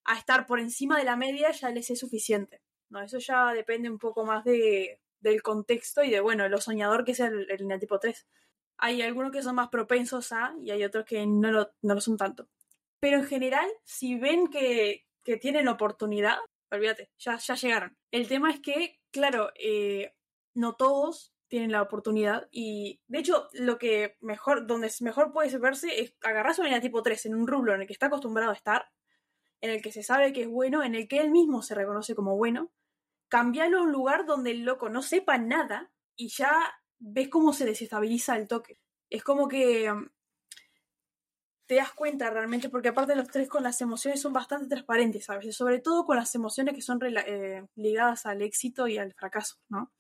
a 0.05 0.19
estar 0.19 0.47
por 0.47 0.61
encima 0.61 0.99
de 0.99 1.05
la 1.05 1.17
media 1.17 1.51
ya 1.51 1.71
les 1.71 1.91
es 1.91 1.99
suficiente. 1.99 2.63
No, 2.91 3.01
eso 3.01 3.19
ya 3.19 3.53
depende 3.53 3.91
un 3.91 3.99
poco 3.99 4.25
más 4.25 4.45
de, 4.45 5.01
del 5.21 5.43
contexto 5.43 6.03
y 6.05 6.11
de, 6.11 6.21
bueno, 6.21 6.49
lo 6.49 6.61
soñador 6.61 7.05
que 7.05 7.13
es 7.13 7.21
el, 7.21 7.51
el 7.51 7.63
eneatipo 7.63 7.99
3. 7.99 8.27
Hay 8.79 9.03
algunos 9.03 9.33
que 9.33 9.43
son 9.43 9.57
más 9.57 9.69
propensos 9.69 10.33
a 10.33 10.55
y 10.63 10.71
hay 10.71 10.85
otros 10.85 11.05
que 11.05 11.27
no 11.27 11.51
lo, 11.51 11.71
no 11.83 11.95
lo 11.95 12.01
son 12.01 12.17
tanto. 12.17 12.49
Pero 13.01 13.19
en 13.19 13.25
general, 13.25 13.69
si 13.85 14.19
ven 14.19 14.49
que, 14.49 15.07
que 15.25 15.37
tienen 15.37 15.69
oportunidad, 15.69 16.39
olvídate, 16.71 17.11
ya, 17.19 17.37
ya 17.37 17.55
llegaron. 17.55 17.97
El 18.11 18.29
tema 18.29 18.51
es 18.51 18.61
que, 18.61 19.01
claro, 19.11 19.51
eh, 19.57 20.15
no 20.55 20.75
todos 20.75 21.35
tienen 21.49 21.73
la 21.73 21.83
oportunidad 21.83 22.49
y 22.53 23.03
de 23.09 23.19
hecho 23.19 23.49
lo 23.53 23.77
que 23.77 24.17
mejor 24.21 24.69
donde 24.69 24.89
mejor 25.01 25.33
puede 25.33 25.59
verse 25.59 26.01
es 26.01 26.15
agarrarse 26.23 26.63
a 26.63 26.75
un 26.75 26.81
tipo 26.81 27.03
3 27.03 27.27
en 27.27 27.35
un 27.35 27.49
rublo 27.49 27.75
en 27.75 27.81
el 27.81 27.87
que 27.89 27.93
está 27.93 28.07
acostumbrado 28.07 28.53
a 28.53 28.55
estar 28.55 28.89
en 29.61 29.71
el 29.71 29.83
que 29.83 29.91
se 29.91 30.05
sabe 30.05 30.33
que 30.33 30.43
es 30.43 30.49
bueno 30.49 30.85
en 30.85 30.95
el 30.95 31.09
que 31.09 31.19
él 31.19 31.33
mismo 31.33 31.63
se 31.63 31.75
reconoce 31.75 32.15
como 32.15 32.37
bueno 32.37 32.71
cambiarlo 33.29 33.79
a 33.79 33.83
un 33.83 33.93
lugar 33.93 34.27
donde 34.27 34.51
el 34.51 34.65
loco 34.65 34.91
no 34.91 35.03
sepa 35.03 35.39
nada 35.39 35.91
y 36.17 36.29
ya 36.29 36.53
ves 36.99 37.29
cómo 37.29 37.53
se 37.53 37.65
desestabiliza 37.65 38.37
el 38.37 38.47
toque. 38.47 38.79
Es 39.09 39.25
como 39.25 39.49
que 39.49 39.91
um, 39.91 40.09
te 41.71 41.77
das 41.77 41.93
cuenta 41.93 42.29
realmente, 42.31 42.69
porque 42.69 42.89
aparte 42.89 43.15
los 43.15 43.29
tres 43.29 43.49
con 43.49 43.63
las 43.63 43.81
emociones 43.81 44.21
son 44.21 44.33
bastante 44.33 44.67
transparentes 44.67 45.31
a 45.31 45.37
veces, 45.37 45.55
sobre 45.55 45.79
todo 45.79 46.05
con 46.05 46.17
las 46.17 46.35
emociones 46.35 46.75
que 46.75 46.83
son 46.83 46.99
eh, 47.05 47.65
ligadas 47.77 48.27
al 48.27 48.43
éxito 48.43 48.89
y 48.89 48.99
al 48.99 49.15
fracaso, 49.15 49.55
¿no? 49.69 49.93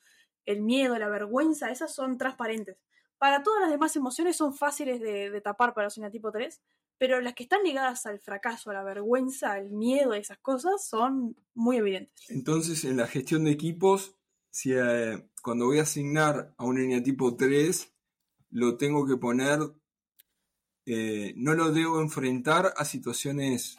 El 0.45 0.62
miedo, 0.62 0.99
la 0.99 1.09
vergüenza, 1.09 1.71
esas 1.71 1.95
son 1.95 2.19
transparentes. 2.19 2.77
Para 3.19 3.45
todas 3.45 3.61
las 3.61 3.71
demás 3.71 3.95
emociones 3.95 4.37
son 4.37 4.53
fáciles 4.53 5.00
de, 5.00 5.41
tapar 5.43 5.73
para 5.73 5.87
los 5.87 6.11
tipo 6.11 6.33
3, 6.33 6.61
pero 6.99 7.21
las 7.21 7.35
que 7.35 7.45
están 7.45 7.62
ligadas 7.62 8.05
al 8.05 8.19
fracaso, 8.19 8.71
a 8.71 8.75
la 8.75 8.83
vergüenza, 8.83 9.53
al 9.53 9.71
miedo, 9.71 10.12
esas 10.15 10.39
cosas, 10.39 10.85
son 10.85 11.37
muy 11.55 11.77
evidentes. 11.77 12.29
Entonces, 12.31 12.83
en 12.83 12.97
la 12.97 13.07
gestión 13.07 13.45
de 13.45 13.53
equipos, 13.53 14.17
si 14.50 14.73
eh, 14.73 15.25
cuando 15.41 15.67
voy 15.67 15.79
a 15.79 15.83
asignar 15.83 16.53
a 16.59 16.65
un 16.65 16.81
eneatipo 16.81 17.37
3, 17.37 17.95
lo 18.50 18.77
tengo 18.77 19.07
que 19.07 19.17
poner, 19.17 19.61
eh, 20.93 21.35
no 21.37 21.55
lo 21.55 21.73
debo 21.73 22.01
enfrentar 22.01 22.73
a 22.77 22.85
situaciones, 22.85 23.79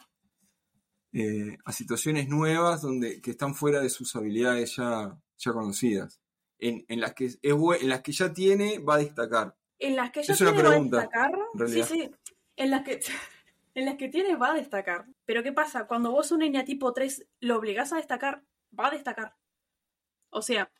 eh, 1.12 1.58
a 1.64 1.72
situaciones 1.72 2.28
nuevas 2.28 2.82
donde, 2.82 3.20
que 3.20 3.32
están 3.32 3.54
fuera 3.54 3.80
de 3.80 3.90
sus 3.90 4.14
habilidades 4.16 4.76
ya, 4.76 5.18
ya 5.38 5.52
conocidas. 5.52 6.20
En, 6.58 6.84
en, 6.88 7.00
las 7.00 7.14
que 7.14 7.26
es, 7.26 7.38
en 7.42 7.88
las 7.88 8.02
que 8.02 8.12
ya 8.12 8.32
tiene, 8.32 8.78
va 8.78 8.94
a 8.94 8.98
destacar. 8.98 9.56
En 9.78 9.96
las 9.96 10.12
que 10.12 10.22
ya 10.22 10.34
tiene, 10.34 10.62
va 10.62 10.68
a 10.68 10.80
destacar. 10.80 11.32
Sí, 11.66 11.82
sí 11.82 12.10
en 12.56 12.70
las 12.70 12.82
que, 12.82 13.00
en 13.74 13.86
las 13.86 13.96
que 13.96 14.08
tienes 14.08 14.40
va 14.40 14.52
a 14.52 14.54
destacar. 14.54 15.06
Pero 15.24 15.42
¿qué 15.42 15.52
pasa? 15.52 15.86
Cuando 15.86 16.10
vos 16.10 16.32
un 16.32 16.40
niña 16.40 16.64
tipo 16.64 16.92
3 16.92 17.26
lo 17.40 17.56
obligás 17.56 17.92
a 17.92 17.96
destacar, 17.96 18.44
va 18.78 18.88
a 18.88 18.90
destacar. 18.90 19.36
O 20.30 20.42
sea, 20.42 20.72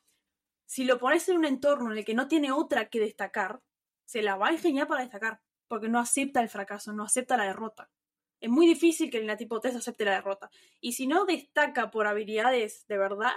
si 0.66 0.84
lo 0.84 0.98
pones 0.98 1.28
en 1.28 1.38
un 1.38 1.44
entorno 1.44 1.92
en 1.92 1.98
el 1.98 2.04
que 2.04 2.14
no 2.14 2.28
tiene 2.28 2.52
otra 2.52 2.88
que 2.88 3.00
destacar, 3.00 3.60
se 4.04 4.22
la 4.22 4.36
va 4.36 4.48
a 4.48 4.52
ingeniar 4.52 4.86
para 4.88 5.02
destacar, 5.02 5.40
porque 5.72 5.88
no 5.88 6.00
acepta 6.00 6.42
el 6.42 6.50
fracaso, 6.50 6.92
no 6.92 7.04
acepta 7.04 7.34
la 7.38 7.44
derrota. 7.44 7.88
Es 8.38 8.50
muy 8.50 8.66
difícil 8.66 9.10
que 9.10 9.16
el 9.16 9.36
tipo 9.38 9.58
3 9.58 9.76
acepte 9.76 10.04
la 10.04 10.16
derrota. 10.16 10.50
Y 10.82 10.92
si 10.92 11.06
no 11.06 11.24
destaca 11.24 11.90
por 11.90 12.06
habilidades 12.06 12.86
de 12.88 12.98
verdad, 12.98 13.32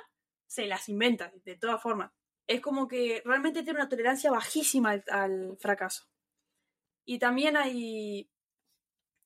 se 0.46 0.66
las 0.66 0.90
inventa, 0.90 1.32
de 1.46 1.56
todas 1.56 1.82
formas. 1.82 2.12
Es 2.46 2.60
como 2.60 2.90
que 2.90 3.22
realmente 3.24 3.64
tiene 3.64 3.80
una 3.80 3.88
tolerancia 3.88 4.32
bajísima 4.32 4.92
al, 4.92 5.04
al 5.08 5.58
fracaso. 5.62 6.10
Y 7.06 7.20
también 7.20 7.56
hay, 7.56 8.30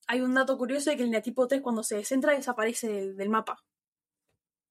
hay 0.06 0.20
un 0.20 0.32
dato 0.32 0.56
curioso 0.56 0.90
de 0.90 0.96
que 0.96 1.02
el 1.02 1.10
neatipo 1.10 1.48
3 1.48 1.62
cuando 1.62 1.82
se 1.82 1.96
descentra 1.96 2.32
desaparece 2.32 3.12
del, 3.16 3.28
mapa. 3.28 3.64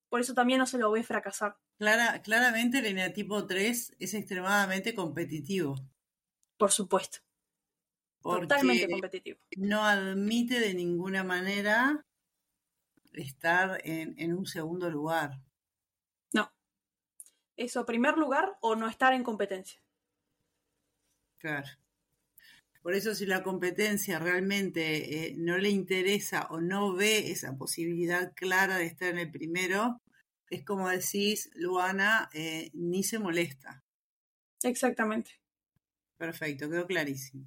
Por 0.07 0.21
eso 0.21 0.33
también 0.33 0.59
no 0.59 0.65
se 0.65 0.77
lo 0.77 0.89
ve 0.91 1.03
fracasar. 1.03 1.57
Clara, 1.77 2.21
claramente 2.21 2.77
el 2.77 2.85
eneatipo 2.85 3.45
3 3.45 3.97
es 3.99 4.13
extremadamente 4.13 4.95
competitivo. 4.95 5.75
Por 6.57 6.71
supuesto. 6.71 7.19
Totalmente 8.37 8.89
competitivo. 8.89 9.39
No 9.57 9.83
admite 9.83 10.59
de 10.59 10.73
ninguna 10.73 11.23
manera 11.23 12.05
estar 13.13 13.81
en, 13.83 14.15
en, 14.17 14.33
un 14.33 14.45
segundo 14.45 14.89
lugar. 14.89 15.41
No. 16.33 16.51
Eso, 17.57 17.85
primer 17.85 18.17
lugar 18.17 18.57
o 18.61 18.75
no 18.75 18.87
estar 18.87 19.13
en 19.13 19.23
competencia. 19.23 19.81
Claro. 21.39 21.67
Por 22.81 22.93
eso 22.93 23.13
si 23.13 23.25
la 23.25 23.43
competencia 23.43 24.19
realmente 24.19 25.27
eh, 25.27 25.35
no 25.37 25.57
le 25.57 25.69
interesa 25.69 26.47
o 26.49 26.61
no 26.61 26.93
ve 26.93 27.31
esa 27.31 27.57
posibilidad 27.57 28.33
clara 28.35 28.77
de 28.77 28.85
estar 28.85 29.09
en 29.09 29.19
el 29.19 29.31
primero, 29.31 30.01
es 30.49 30.63
como 30.63 30.89
decís, 30.89 31.49
Luana, 31.55 32.29
eh, 32.33 32.71
ni 32.73 33.03
se 33.03 33.19
molesta. 33.19 33.83
Exactamente. 34.63 35.31
Perfecto, 36.17 36.69
quedó 36.69 36.87
clarísimo. 36.87 37.45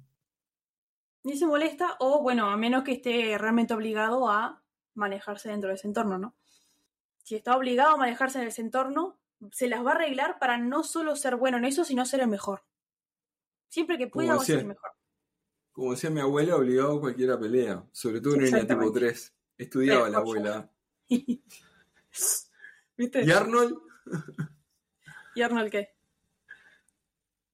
Ni 1.23 1.37
se 1.37 1.45
molesta 1.45 1.95
o, 1.99 2.21
bueno, 2.21 2.49
a 2.49 2.57
menos 2.57 2.83
que 2.83 2.93
esté 2.93 3.37
realmente 3.37 3.73
obligado 3.73 4.29
a 4.29 4.61
manejarse 4.93 5.49
dentro 5.49 5.69
de 5.69 5.75
ese 5.75 5.87
entorno, 5.87 6.17
¿no? 6.17 6.35
Si 7.23 7.35
está 7.35 7.55
obligado 7.55 7.91
a 7.91 7.97
manejarse 7.97 8.41
en 8.41 8.47
ese 8.47 8.61
entorno, 8.61 9.19
se 9.51 9.67
las 9.67 9.85
va 9.85 9.91
a 9.91 9.95
arreglar 9.95 10.39
para 10.39 10.57
no 10.57 10.83
solo 10.83 11.15
ser 11.15 11.37
bueno 11.37 11.57
en 11.57 11.65
eso, 11.65 11.85
sino 11.85 12.05
ser 12.05 12.19
el 12.19 12.27
mejor. 12.27 12.63
Siempre 13.69 13.97
que 13.97 14.07
pueda, 14.07 14.35
va 14.35 14.41
a 14.41 14.45
ser 14.45 14.59
el 14.59 14.65
mejor 14.65 14.91
como 15.73 15.91
decía 15.91 16.09
mi 16.11 16.21
abuela, 16.21 16.55
obligado 16.55 16.97
a 16.97 17.01
cualquiera 17.01 17.37
pelea, 17.37 17.83
sobre 17.91 18.21
todo 18.21 18.35
en 18.35 18.55
el 18.55 18.67
tipo 18.67 18.91
3. 18.91 19.35
Estudiaba 19.57 20.07
la 20.07 20.19
abuela. 20.19 20.71
¿Viste? 22.97 23.23
¿Y 23.23 23.31
Arnold? 23.31 23.79
¿Y 25.35 25.41
Arnold 25.41 25.71
qué? 25.71 25.95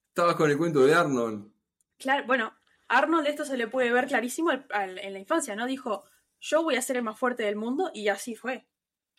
Estabas 0.10 0.36
con 0.36 0.52
el 0.52 0.58
cuento 0.58 0.86
de 0.86 0.94
Arnold. 0.94 1.50
Claro, 1.98 2.28
bueno, 2.28 2.54
Arnold 2.90 3.28
esto 3.28 3.46
se 3.46 3.56
le 3.56 3.68
puede 3.68 3.92
ver 3.92 4.08
clarísimo 4.08 4.52
en 4.52 5.14
la 5.14 5.20
infancia, 5.20 5.56
¿no? 5.56 5.68
Dijo, 5.68 6.04
yo 6.40 6.64
voy 6.64 6.76
a 6.76 6.82
ser 6.82 6.98
el 6.98 7.04
más 7.04 7.18
fuerte 7.18 7.44
del 7.44 7.56
mundo 7.56 7.92
y 7.94 8.08
así 8.10 8.36
fue. 8.36 8.68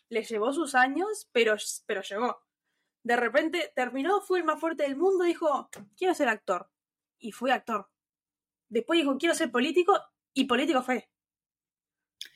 Le 0.09 0.23
llevó 0.23 0.53
sus 0.53 0.75
años, 0.75 1.29
pero, 1.31 1.55
pero 1.85 2.01
llegó. 2.01 2.43
De 3.03 3.15
repente 3.15 3.71
terminó, 3.75 4.21
fue 4.21 4.39
el 4.39 4.45
más 4.45 4.59
fuerte 4.59 4.83
del 4.83 4.97
mundo, 4.97 5.23
dijo, 5.23 5.69
quiero 5.97 6.13
ser 6.13 6.27
actor. 6.27 6.69
Y 7.17 7.31
fue 7.31 7.51
actor. 7.51 7.89
Después 8.69 8.99
dijo, 8.99 9.17
quiero 9.17 9.35
ser 9.35 9.51
político, 9.51 9.97
y 10.33 10.45
político 10.45 10.83
fue. 10.83 11.09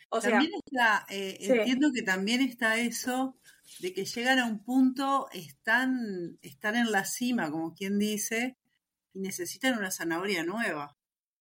O 0.10 0.22
sea, 0.22 0.32
también 0.32 0.51
está, 0.65 1.06
eh, 1.10 1.38
entiendo 1.39 1.89
que 1.94 2.01
también 2.01 2.42
está 2.42 2.77
eso 2.77 3.38
de 3.80 3.94
que 3.94 4.06
llegan 4.06 4.39
a 4.39 4.46
un 4.46 4.63
punto, 4.63 5.27
están, 5.34 6.38
están 6.42 6.75
en 6.75 6.92
la 6.92 7.04
cima, 7.04 7.51
como 7.51 7.74
quien 7.74 7.98
dice, 8.00 8.58
y 9.13 9.20
necesitan 9.20 9.77
una 9.77 9.92
zanahoria 9.92 10.44
nueva. 10.44 10.96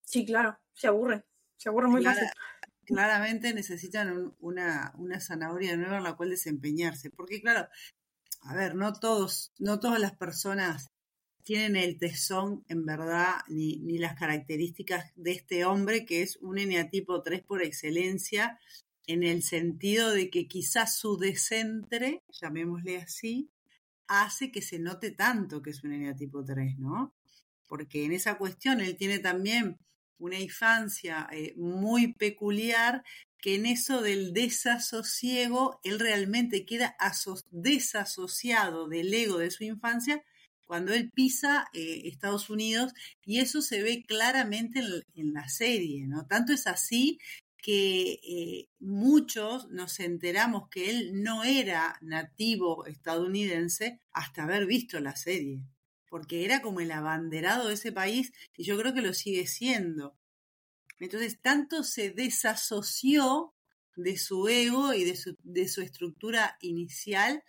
Sí, 0.04 0.24
claro, 0.24 0.58
se 0.72 0.86
aburren, 0.86 1.24
se 1.56 1.68
aburren 1.68 1.90
muy 1.90 2.04
fácil. 2.04 2.28
Claramente 2.84 3.54
necesitan 3.54 4.34
una, 4.40 4.92
una 4.98 5.20
zanahoria 5.20 5.76
nueva 5.76 5.98
en 5.98 6.04
la 6.04 6.16
cual 6.16 6.30
desempeñarse, 6.30 7.10
porque 7.10 7.40
claro, 7.40 7.68
a 8.42 8.54
ver, 8.54 8.74
no 8.74 8.92
todos, 8.92 9.52
no 9.58 9.80
todas 9.80 9.98
las 9.98 10.14
personas 10.14 10.90
tienen 11.44 11.76
el 11.76 11.98
tesón, 11.98 12.64
en 12.68 12.84
verdad, 12.86 13.36
ni, 13.48 13.78
ni, 13.78 13.98
las 13.98 14.14
características 14.14 15.12
de 15.14 15.32
este 15.32 15.64
hombre, 15.64 16.06
que 16.06 16.22
es 16.22 16.36
un 16.36 16.58
eneatipo 16.58 17.22
3 17.22 17.42
por 17.42 17.62
excelencia, 17.62 18.58
en 19.06 19.22
el 19.22 19.42
sentido 19.42 20.10
de 20.10 20.30
que 20.30 20.48
quizás 20.48 20.96
su 20.96 21.18
descentre, 21.18 22.22
llamémosle 22.40 22.96
así, 22.98 23.50
hace 24.06 24.50
que 24.50 24.62
se 24.62 24.78
note 24.78 25.10
tanto 25.10 25.62
que 25.62 25.70
es 25.70 25.84
un 25.84 25.92
eneatipo 25.92 26.44
3, 26.44 26.78
¿no? 26.78 27.14
Porque 27.66 28.04
en 28.04 28.12
esa 28.12 28.38
cuestión 28.38 28.80
él 28.80 28.96
tiene 28.96 29.18
también 29.18 29.78
una 30.24 30.40
infancia 30.40 31.28
eh, 31.32 31.54
muy 31.56 32.14
peculiar, 32.14 33.02
que 33.38 33.56
en 33.56 33.66
eso 33.66 34.00
del 34.00 34.32
desasosiego, 34.32 35.78
él 35.84 36.00
realmente 36.00 36.64
queda 36.64 36.96
desasociado 37.50 38.88
del 38.88 39.12
ego 39.12 39.38
de 39.38 39.50
su 39.50 39.64
infancia 39.64 40.24
cuando 40.66 40.94
él 40.94 41.10
pisa 41.10 41.68
eh, 41.74 42.02
Estados 42.06 42.48
Unidos 42.48 42.94
y 43.24 43.40
eso 43.40 43.60
se 43.60 43.82
ve 43.82 44.02
claramente 44.06 44.80
en, 45.14 45.34
la 45.34 45.46
serie, 45.48 46.06
¿no? 46.06 46.26
Tanto 46.26 46.54
es 46.54 46.66
así 46.66 47.18
que 47.58 48.20
eh, 48.22 48.68
muchos 48.78 49.68
nos 49.70 50.00
enteramos 50.00 50.68
que 50.70 50.90
él 50.90 51.22
no 51.22 51.44
era 51.44 51.98
nativo 52.00 52.86
estadounidense 52.86 54.00
hasta 54.12 54.44
haber 54.44 54.66
visto 54.66 55.00
la 55.00 55.16
serie, 55.16 55.62
porque 56.14 56.44
era 56.44 56.62
como 56.62 56.78
el 56.78 56.92
abanderado 56.92 57.66
de 57.66 57.74
ese 57.74 57.90
país 57.90 58.32
y 58.56 58.62
yo 58.62 58.78
creo 58.78 58.94
que 58.94 59.02
lo 59.02 59.12
sigue 59.12 59.48
siendo. 59.48 60.16
Entonces, 61.00 61.40
tanto 61.42 61.82
se 61.82 62.10
desasoció 62.10 63.52
de 63.96 64.16
su 64.16 64.46
ego 64.46 64.94
y 64.94 65.02
de 65.02 65.16
su, 65.16 65.36
de 65.42 65.66
su 65.66 65.80
estructura 65.82 66.56
inicial, 66.60 67.42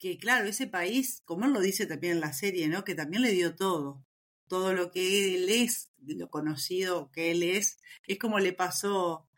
que 0.00 0.18
claro, 0.18 0.48
ese 0.48 0.66
país, 0.66 1.22
como 1.24 1.46
él 1.46 1.52
lo 1.52 1.60
dice 1.60 1.86
también 1.86 2.14
en 2.14 2.20
la 2.20 2.32
serie, 2.32 2.66
¿no? 2.66 2.82
Que 2.82 2.96
también 2.96 3.22
le 3.22 3.30
dio 3.30 3.54
todo. 3.54 4.04
Todo 4.48 4.74
lo 4.74 4.90
que 4.90 5.36
él 5.36 5.48
es, 5.48 5.92
lo 6.04 6.30
conocido 6.30 7.12
que 7.12 7.30
él 7.30 7.44
es, 7.44 7.78
es 8.08 8.18
como 8.18 8.40
le 8.40 8.52
pasó 8.52 9.28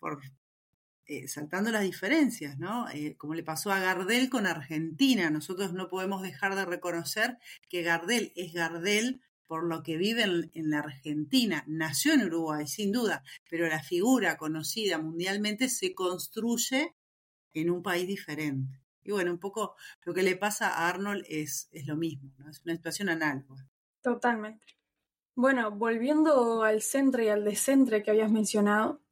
por 0.00 0.20
eh, 1.08 1.28
saltando 1.28 1.70
las 1.70 1.82
diferencias, 1.82 2.58
¿no? 2.58 2.88
Eh, 2.90 3.16
como 3.16 3.34
le 3.34 3.44
pasó 3.44 3.70
a 3.70 3.78
Gardel 3.78 4.28
con 4.28 4.46
Argentina. 4.46 5.30
Nosotros 5.30 5.72
no 5.72 5.88
podemos 5.88 6.20
dejar 6.20 6.56
de 6.56 6.64
reconocer 6.64 7.38
que 7.68 7.82
Gardel 7.82 8.32
es 8.34 8.52
Gardel 8.52 9.20
por 9.46 9.64
lo 9.64 9.84
que 9.84 9.96
vive 9.96 10.24
en, 10.24 10.70
la 10.70 10.80
Argentina. 10.80 11.62
Nació 11.68 12.14
en 12.14 12.24
Uruguay, 12.24 12.66
sin 12.66 12.90
duda, 12.90 13.22
pero 13.48 13.68
la 13.68 13.82
figura 13.82 14.36
conocida 14.36 14.98
mundialmente 14.98 15.68
se 15.68 15.94
construye 15.94 16.96
en 17.54 17.70
un 17.70 17.84
país 17.84 18.08
diferente. 18.08 18.80
Y 19.04 19.12
bueno, 19.12 19.30
un 19.30 19.38
poco 19.38 19.76
lo 20.04 20.12
que 20.12 20.24
le 20.24 20.34
pasa 20.34 20.70
a 20.70 20.88
Arnold 20.88 21.24
es, 21.28 21.68
es 21.70 21.86
lo 21.86 21.96
mismo, 21.96 22.32
¿no? 22.38 22.50
Es 22.50 22.62
una 22.64 22.74
situación 22.74 23.10
análoga. 23.10 23.68
Totalmente. 24.02 24.66
Bueno, 25.36 25.70
volviendo 25.70 26.64
al 26.64 26.82
centro 26.82 27.22
y 27.22 27.28
al 27.28 27.44
descentre 27.44 28.02
que 28.02 28.10
habías 28.10 28.32
mencionado, 28.32 29.05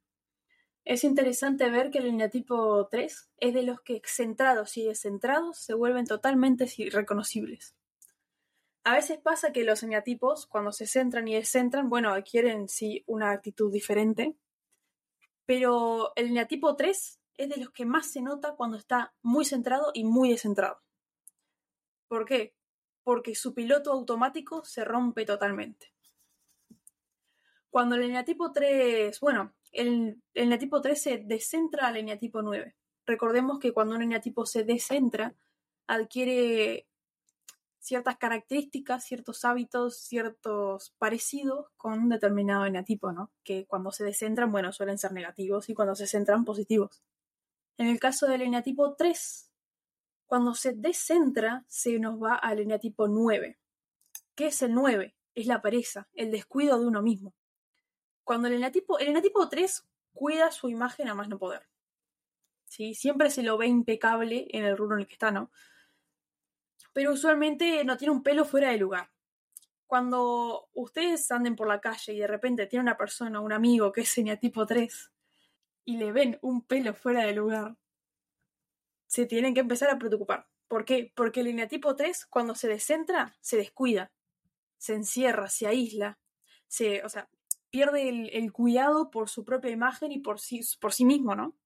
es 0.85 1.03
interesante 1.03 1.67
ver 1.71 1.89
que 1.89 1.97
el 1.97 2.05
eneatipo 2.05 2.87
3 2.89 3.31
es 3.37 3.53
de 3.53 3.63
los 3.63 3.81
que 3.81 4.01
centrados 4.05 4.77
y 4.77 4.85
descentrados 4.85 5.57
se 5.57 5.73
vuelven 5.73 6.05
totalmente 6.05 6.71
irreconocibles. 6.77 7.75
A 8.83 8.93
veces 8.93 9.17
pasa 9.17 9.51
que 9.51 9.63
los 9.63 9.81
eneatipos, 9.81 10.45
cuando 10.45 10.71
se 10.71 10.85
centran 10.85 11.27
y 11.27 11.33
descentran, 11.33 11.89
bueno, 11.89 12.13
adquieren 12.13 12.69
sí 12.69 13.03
una 13.07 13.31
actitud 13.31 13.71
diferente, 13.71 14.35
pero 15.47 16.13
el 16.15 16.27
eneatipo 16.27 16.75
3 16.75 17.19
es 17.37 17.49
de 17.49 17.57
los 17.57 17.71
que 17.71 17.85
más 17.85 18.11
se 18.11 18.21
nota 18.21 18.53
cuando 18.55 18.77
está 18.77 19.15
muy 19.23 19.43
centrado 19.43 19.89
y 19.91 20.03
muy 20.03 20.29
descentrado. 20.29 20.83
¿Por 22.07 22.25
qué? 22.25 22.53
Porque 23.03 23.33
su 23.33 23.55
piloto 23.55 23.91
automático 23.91 24.63
se 24.63 24.85
rompe 24.85 25.25
totalmente. 25.25 25.91
Cuando 27.71 27.95
el 27.95 28.03
eneatipo 28.03 28.51
3, 28.51 29.19
bueno, 29.19 29.55
el, 29.75 30.21
eneatipo 30.33 30.81
3 30.81 31.01
se 31.01 31.17
descentra 31.17 31.87
al 31.87 31.97
eneatipo 31.97 32.41
9. 32.41 32.75
Recordemos 33.05 33.59
que 33.59 33.73
cuando 33.73 33.95
un 33.95 34.01
eneatipo 34.01 34.45
se 34.45 34.63
descentra, 34.63 35.35
adquiere 35.87 36.87
ciertas 37.79 38.17
características, 38.17 39.05
ciertos 39.05 39.45
hábitos, 39.45 39.97
ciertos 39.97 40.95
parecidos 40.97 41.67
con 41.77 41.93
un 41.93 42.09
determinado 42.09 42.65
eneatipo, 42.65 43.11
¿no? 43.11 43.31
Que 43.43 43.67
cuando 43.67 43.91
se 43.91 44.03
descentran, 44.03 44.51
bueno, 44.51 44.71
suelen 44.71 44.97
ser 44.97 45.11
negativos 45.11 45.69
y 45.69 45.75
cuando 45.75 45.93
se 45.93 46.07
centran, 46.07 46.45
positivos. 46.45 47.03
En 47.77 47.87
el 47.87 47.99
caso 47.99 48.27
del 48.27 48.41
eneatipo 48.41 48.95
3, 48.95 49.51
cuando 50.25 50.55
se 50.55 50.73
descentra, 50.73 51.65
se 51.67 51.99
nos 51.99 52.21
va 52.21 52.35
al 52.35 52.59
eneatipo 52.59 53.07
9. 53.07 53.59
¿Qué 54.33 54.47
es 54.47 54.61
el 54.63 54.73
9? 54.73 55.15
Es 55.35 55.45
la 55.45 55.61
pereza, 55.61 56.07
el 56.13 56.31
descuido 56.31 56.79
de 56.79 56.87
uno 56.87 57.03
mismo. 57.03 57.35
Cuando 58.25 58.47
el 58.47 58.55
eneatipo, 58.55 58.99
el 58.99 59.09
eneatipo 59.09 59.47
3 59.47 59.87
cuida 60.13 60.51
su 60.51 60.67
imagen 60.67 61.07
a 61.07 61.13
más 61.13 61.29
no 61.29 61.37
poder. 61.37 61.69
¿Sí? 62.65 62.95
Siempre 62.95 63.29
se 63.29 63.43
lo 63.43 63.57
ve 63.57 63.67
impecable 63.67 64.47
en 64.49 64.65
el 64.65 64.75
rubro 64.75 64.95
en 64.95 65.01
el 65.01 65.07
que 65.07 65.13
está, 65.13 65.31
¿no? 65.31 65.51
Pero 66.91 67.13
usualmente 67.13 67.85
no 67.85 67.95
tiene 67.95 68.13
un 68.13 68.23
pelo 68.23 68.43
fuera 68.43 68.71
de 68.71 68.77
lugar. 68.77 69.11
Cuando 69.85 70.69
ustedes 70.73 71.31
anden 71.31 71.55
por 71.55 71.67
la 71.67 71.79
calle 71.79 72.13
y 72.13 72.19
de 72.19 72.27
repente 72.27 72.65
tiene 72.65 72.81
una 72.81 72.97
persona, 72.97 73.39
un 73.39 73.53
amigo 73.53 73.91
que 73.91 74.01
es 74.01 74.17
eneatipo 74.17 74.65
3 74.65 75.11
y 75.85 75.97
le 75.97 76.11
ven 76.11 76.39
un 76.41 76.65
pelo 76.65 76.95
fuera 76.95 77.23
de 77.25 77.33
lugar, 77.33 77.77
se 79.05 79.27
tienen 79.27 79.53
que 79.53 79.59
empezar 79.59 79.91
a 79.91 79.99
preocupar. 79.99 80.49
¿Por 80.67 80.83
qué? 80.83 81.13
Porque 81.15 81.41
el 81.41 81.47
eneatipo 81.47 81.95
3 81.95 82.25
cuando 82.25 82.55
se 82.55 82.67
descentra, 82.67 83.35
se 83.39 83.57
descuida, 83.57 84.11
se 84.79 84.95
encierra, 84.95 85.47
se 85.47 85.67
aísla, 85.67 86.17
se, 86.67 87.03
o 87.03 87.09
sea, 87.09 87.29
pierde 87.75 88.07
el, 88.37 88.53
cuidado 88.53 89.11
por 89.11 89.27
su 89.27 89.43
propia 89.43 89.69
imagen 89.69 90.13
y 90.13 90.19
por 90.19 90.39
sí, 90.39 90.61
por 90.79 90.93
sí 90.93 91.03
mismo, 91.03 91.35
¿no? 91.35 91.57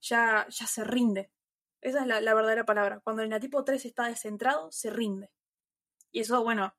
Ya, 0.00 0.46
ya 0.48 0.64
se 0.64 0.84
rinde. 0.84 1.32
Esa 1.80 2.02
es 2.02 2.06
la, 2.06 2.34
verdadera 2.34 2.64
palabra. 2.64 3.00
Cuando 3.00 3.22
el 3.22 3.26
enatipo 3.26 3.64
3 3.64 3.84
está 3.84 4.04
descentrado, 4.04 4.70
se 4.70 4.90
rinde. 4.90 5.28
Y 6.12 6.20
eso, 6.20 6.40
bueno, 6.44 6.72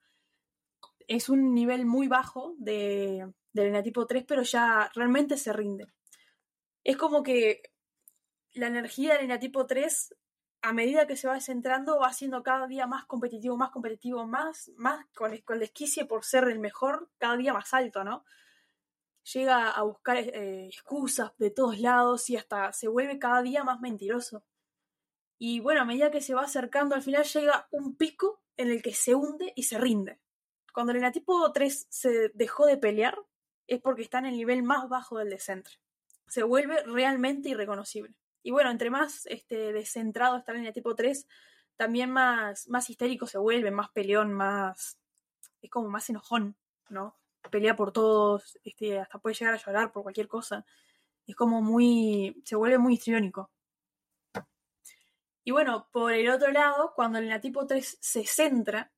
es 1.06 1.28
un 1.28 1.54
nivel 1.54 1.86
muy 1.86 2.08
bajo 2.08 2.56
de, 2.60 3.30
del 3.52 3.68
enatipo 3.68 4.08
3, 4.08 4.24
pero 4.26 4.44
ya 4.44 4.90
realmente 4.96 5.36
se 5.36 5.52
rinde. 5.52 5.88
Es 6.86 6.96
como 6.96 7.24
que 7.24 7.64
la 8.54 8.68
energía 8.68 9.16
del 9.16 9.26
enatipo 9.26 9.66
3, 9.66 10.16
a 10.62 10.72
medida 10.72 11.08
que 11.08 11.18
se 11.18 11.28
va 11.28 11.34
descentrando, 11.34 12.00
va 12.00 12.14
siendo 12.14 12.42
cada 12.42 12.68
día 12.68 12.88
más 12.88 13.04
competitivo, 13.04 13.58
más 13.58 13.72
competitivo, 13.72 14.26
más, 14.26 14.72
más 14.78 15.06
con, 15.14 15.38
con 15.40 15.60
desquicie 15.60 16.06
por 16.06 16.24
ser 16.24 16.46
el 16.46 16.60
mejor, 16.60 17.12
cada 17.18 17.36
día 17.36 17.52
más 17.52 17.74
alto, 17.74 18.06
¿no? 18.06 18.24
Llega 19.34 19.72
a 19.72 19.84
buscar 19.84 20.18
eh, 20.18 20.68
excusas 20.68 21.32
de 21.38 21.52
todos 21.52 21.80
lados 21.80 22.30
y 22.30 22.38
hasta 22.38 22.72
se 22.74 22.88
vuelve 22.88 23.20
cada 23.20 23.42
día 23.42 23.64
más 23.64 23.80
mentiroso. 23.80 24.44
Y 25.38 25.60
bueno, 25.60 25.82
a 25.82 25.86
medida 25.86 26.12
que 26.12 26.22
se 26.22 26.34
va 26.34 26.44
acercando, 26.44 26.96
al 26.96 27.04
final 27.04 27.24
llega 27.24 27.68
un 27.72 27.96
pico 27.96 28.42
en 28.56 28.70
el 28.70 28.82
que 28.82 28.94
se 28.94 29.16
hunde 29.16 29.54
y 29.56 29.64
se 29.64 29.78
rinde. 29.78 30.20
Cuando 30.74 30.92
el 30.92 31.00
enatipo 31.00 31.52
3 31.52 31.88
se 31.90 32.30
dejó 32.34 32.66
de 32.66 32.78
pelear, 32.78 33.18
es 33.68 33.82
porque 33.82 34.02
está 34.02 34.20
en 34.20 34.28
el 34.28 34.38
nivel 34.38 34.64
más 34.64 34.88
bajo 34.90 35.18
del 35.18 35.30
descentre. 35.30 35.76
Se 36.28 36.44
vuelve 36.44 36.84
realmente 36.84 37.50
irreconocible. 37.50 38.16
Y 38.42 38.52
bueno, 38.52 38.72
entre 38.72 38.90
más 38.90 39.26
este, 39.28 39.74
descentrado 39.74 40.38
está 40.38 40.54
el 40.54 40.60
enatipo 40.60 40.96
3, 40.96 41.28
también 41.76 42.12
más, 42.12 42.68
más 42.70 42.90
histérico 42.90 43.28
se 43.28 43.38
vuelve, 43.38 43.72
más 43.72 43.90
peleón, 43.90 44.34
más. 44.34 44.98
es 45.62 45.70
como 45.70 45.90
más 45.90 46.10
enojón, 46.10 46.56
¿no? 46.90 47.16
Pelea 47.50 47.76
por 47.76 47.92
todos, 47.92 48.58
este, 48.64 49.00
hasta 49.00 49.20
puede 49.20 49.36
llegar 49.36 49.54
a 49.54 49.58
llorar 49.58 49.92
por 49.92 50.04
cualquier 50.04 50.28
cosa. 50.28 50.66
Es 51.26 51.36
como 51.36 51.62
muy, 51.62 52.42
se 52.46 52.56
vuelve 52.56 52.78
muy 52.78 52.94
histriónico. 52.96 53.52
Y 55.44 55.52
bueno, 55.52 55.88
por 55.92 56.12
el 56.12 56.30
otro 56.30 56.52
lado, 56.52 56.94
cuando 56.96 57.20
el 57.20 57.26
eneatipo 57.26 57.66
3 57.66 57.98
se 58.02 58.26
centra, 58.26 58.92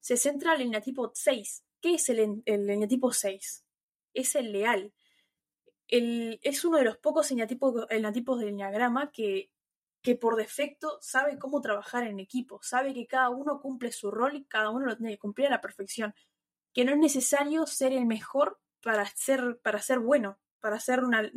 se 0.00 0.16
centra 0.16 0.54
el 0.54 0.62
eneatipo 0.62 1.10
6. 1.12 1.64
¿Qué 1.80 1.94
es 1.94 2.08
el, 2.08 2.42
el 2.44 2.70
eneatipo 2.70 3.12
6? 3.12 3.64
Es 4.14 4.34
el 4.36 4.52
leal. 4.52 4.92
El, 5.88 6.38
es 6.42 6.64
uno 6.64 6.78
de 6.78 6.84
los 6.84 6.98
pocos 6.98 7.30
eneatipos, 7.30 7.88
del 7.88 8.48
eneagrama 8.48 9.10
que, 9.10 9.50
que 10.02 10.14
por 10.14 10.36
defecto 10.36 10.98
sabe 11.00 11.38
cómo 11.38 11.60
trabajar 11.60 12.06
en 12.06 12.20
equipo, 12.20 12.60
sabe 12.62 12.94
que 12.94 13.06
cada 13.06 13.30
uno 13.30 13.60
cumple 13.60 13.90
su 13.90 14.10
rol 14.10 14.36
y 14.36 14.44
cada 14.44 14.70
uno 14.70 14.86
lo 14.86 14.96
tiene 14.96 15.12
que 15.12 15.18
cumplir 15.18 15.48
a 15.48 15.50
la 15.50 15.60
perfección 15.60 16.14
que 16.78 16.84
no 16.84 16.92
es 16.92 16.98
necesario 16.98 17.66
ser 17.66 17.92
el 17.92 18.06
mejor 18.06 18.60
para 18.84 19.04
ser, 19.04 19.58
para 19.64 19.82
ser 19.82 19.98
bueno, 19.98 20.38
para 20.60 20.78
ser 20.78 21.02
una, 21.02 21.28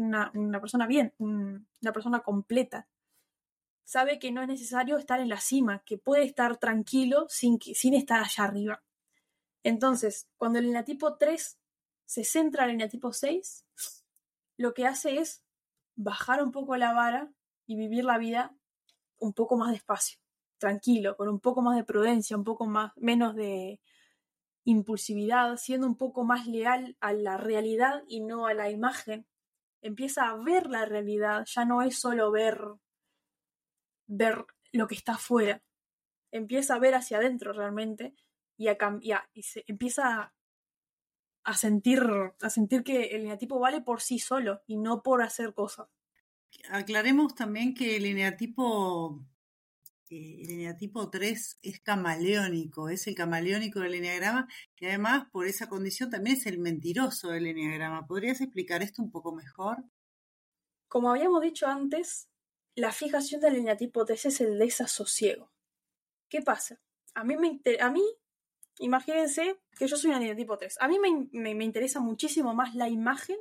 persona 0.62 0.86
bien, 0.86 1.16
una 1.18 1.92
persona 1.92 2.20
completa. 2.20 2.88
Sabe 3.84 4.20
que 4.20 4.32
no 4.32 4.44
es 4.44 4.48
necesario 4.48 5.00
estar 5.00 5.20
en 5.20 5.30
la 5.30 5.40
cima, 5.40 5.82
que 5.84 5.98
puede 5.98 6.26
estar 6.26 6.58
tranquilo 6.58 7.26
sin, 7.28 7.60
sin 7.60 7.96
estar 7.96 8.20
allá 8.22 8.44
arriba. 8.44 8.84
Entonces, 9.64 10.30
cuando 10.38 10.60
el 10.60 10.70
enatipo 10.70 11.18
3 11.18 11.58
se 12.06 12.24
centra 12.24 12.66
en 12.66 12.70
el 12.70 12.76
enatipo 12.76 13.12
6, 13.12 13.66
lo 14.58 14.76
que 14.76 14.86
hace 14.86 15.18
es 15.18 15.42
bajar 15.96 16.44
un 16.44 16.52
poco 16.52 16.78
la 16.78 16.94
vara 16.94 17.32
y 17.66 17.78
vivir 17.78 18.06
la 18.06 18.20
vida 18.20 18.56
un 19.18 19.34
poco 19.34 19.58
más 19.58 19.72
despacio, 19.72 20.20
tranquilo, 20.60 21.18
con 21.18 21.30
un 21.30 21.40
poco 21.40 21.64
más 21.64 21.76
de 21.78 21.84
prudencia, 21.84 22.38
un 22.38 22.44
poco 22.44 22.68
más, 22.68 22.92
menos 22.96 23.34
de, 23.34 23.82
impulsividad, 24.64 25.58
siendo 25.58 25.88
un 25.88 25.98
poco 25.98 26.24
más 26.24 26.48
leal 26.48 26.96
a 27.00 27.14
la 27.14 27.38
realidad 27.38 28.04
y 28.08 28.22
no 28.22 28.46
a 28.48 28.54
la 28.54 28.70
imagen, 28.70 29.26
empieza 29.82 30.30
a 30.30 30.36
ver 30.36 30.68
la 30.68 30.86
realidad, 30.86 31.46
ya 31.46 31.66
no 31.66 31.82
es 31.82 32.00
solo 32.00 32.32
ver 32.32 32.60
ver 34.08 34.46
lo 34.74 34.88
que 34.88 34.96
está 34.96 35.14
afuera, 35.14 35.64
empieza 36.32 36.76
a 36.76 36.80
ver 36.80 36.96
hacia 36.96 37.18
adentro 37.18 37.54
realmente 37.54 38.14
y 38.58 38.68
a 38.68 38.78
cambiar 38.78 39.30
y 39.34 39.44
se 39.44 39.64
empieza 39.68 40.34
a 41.44 41.54
sentir, 41.56 42.04
a 42.42 42.50
sentir 42.50 42.84
que 42.84 43.04
el 43.16 43.22
eneatipo 43.22 43.60
vale 43.60 43.82
por 43.82 44.02
sí 44.02 44.20
solo 44.20 44.62
y 44.68 44.78
no 44.78 45.02
por 45.02 45.24
hacer 45.24 45.54
cosas. 45.54 45.88
Aclaremos 46.70 47.34
también 47.34 47.74
que 47.74 47.96
el 47.96 48.06
eneatipo, 48.06 49.26
el 50.12 50.50
eneatipo 50.50 51.10
3 51.10 51.60
es 51.62 51.80
camaleónico, 51.80 52.90
es 52.90 53.08
el 53.08 53.16
camaleónico 53.16 53.80
del 53.80 53.96
eneagrama 53.96 54.48
y 54.78 54.86
además 54.86 55.28
por 55.32 55.48
esa 55.48 55.70
condición 55.70 56.10
también 56.10 56.36
es 56.38 56.46
el 56.46 56.60
mentiroso 56.60 57.30
del 57.30 57.48
eneagrama. 57.48 58.06
¿Podrías 58.06 58.42
explicar 58.42 58.84
esto 58.84 59.02
un 59.02 59.12
poco 59.12 59.34
mejor? 59.34 59.84
Como 60.88 61.10
habíamos 61.10 61.42
dicho 61.42 61.68
antes, 61.68 62.30
la 62.76 62.92
fijación 62.92 63.42
del 63.42 63.56
eneatipo 63.56 64.06
3 64.06 64.26
es 64.26 64.42
el 64.42 64.60
desasosiego. 64.60 65.52
¿Qué 66.30 66.42
pasa? 66.42 66.82
A 67.14 67.24
mí, 67.24 67.38
me 67.38 67.60
a 67.80 67.90
mí 67.90 68.04
imagínense 68.80 69.60
que 69.78 69.88
yo 69.88 69.96
soy 69.96 70.12
un 70.12 70.18
eneatipo 70.18 70.58
3. 70.58 70.78
A 70.82 70.88
mí 70.88 70.98
me, 71.00 71.54
me 71.54 71.64
interesa 71.64 72.00
muchísimo 72.00 72.54
más 72.54 72.76
la 72.76 72.90
imagen 72.90 73.38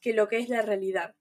que 0.00 0.12
lo 0.12 0.28
que 0.28 0.38
es 0.38 0.48
la 0.48 0.62
realidad. 0.62 1.16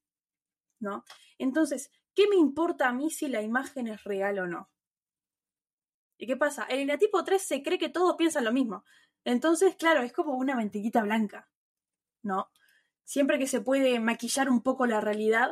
¿no? 0.80 1.04
Entonces, 1.38 1.92
¿qué 2.18 2.28
me 2.28 2.36
importa 2.36 2.88
a 2.88 2.94
mí 2.94 3.12
si 3.12 3.28
la 3.28 3.44
imagen 3.44 3.88
es 3.88 4.04
real 4.04 4.40
o 4.40 4.48
no? 4.48 4.72
¿Y 6.18 6.26
qué 6.26 6.36
pasa? 6.36 6.64
El 6.64 6.80
eneatipo 6.80 7.24
3 7.24 7.40
se 7.40 7.62
cree 7.62 7.78
que 7.78 7.90
todos 7.90 8.16
piensan 8.16 8.44
lo 8.44 8.52
mismo. 8.52 8.84
Entonces, 9.24 9.76
claro, 9.76 10.02
es 10.02 10.14
como 10.14 10.34
una 10.34 10.56
mentiguita 10.56 11.04
blanca, 11.04 11.48
¿no? 12.24 12.50
Siempre 13.04 13.38
que 13.38 13.46
se 13.46 13.62
puede 13.62 14.00
maquillar 14.00 14.50
un 14.50 14.64
poco 14.64 14.88
la 14.88 15.00
realidad, 15.00 15.52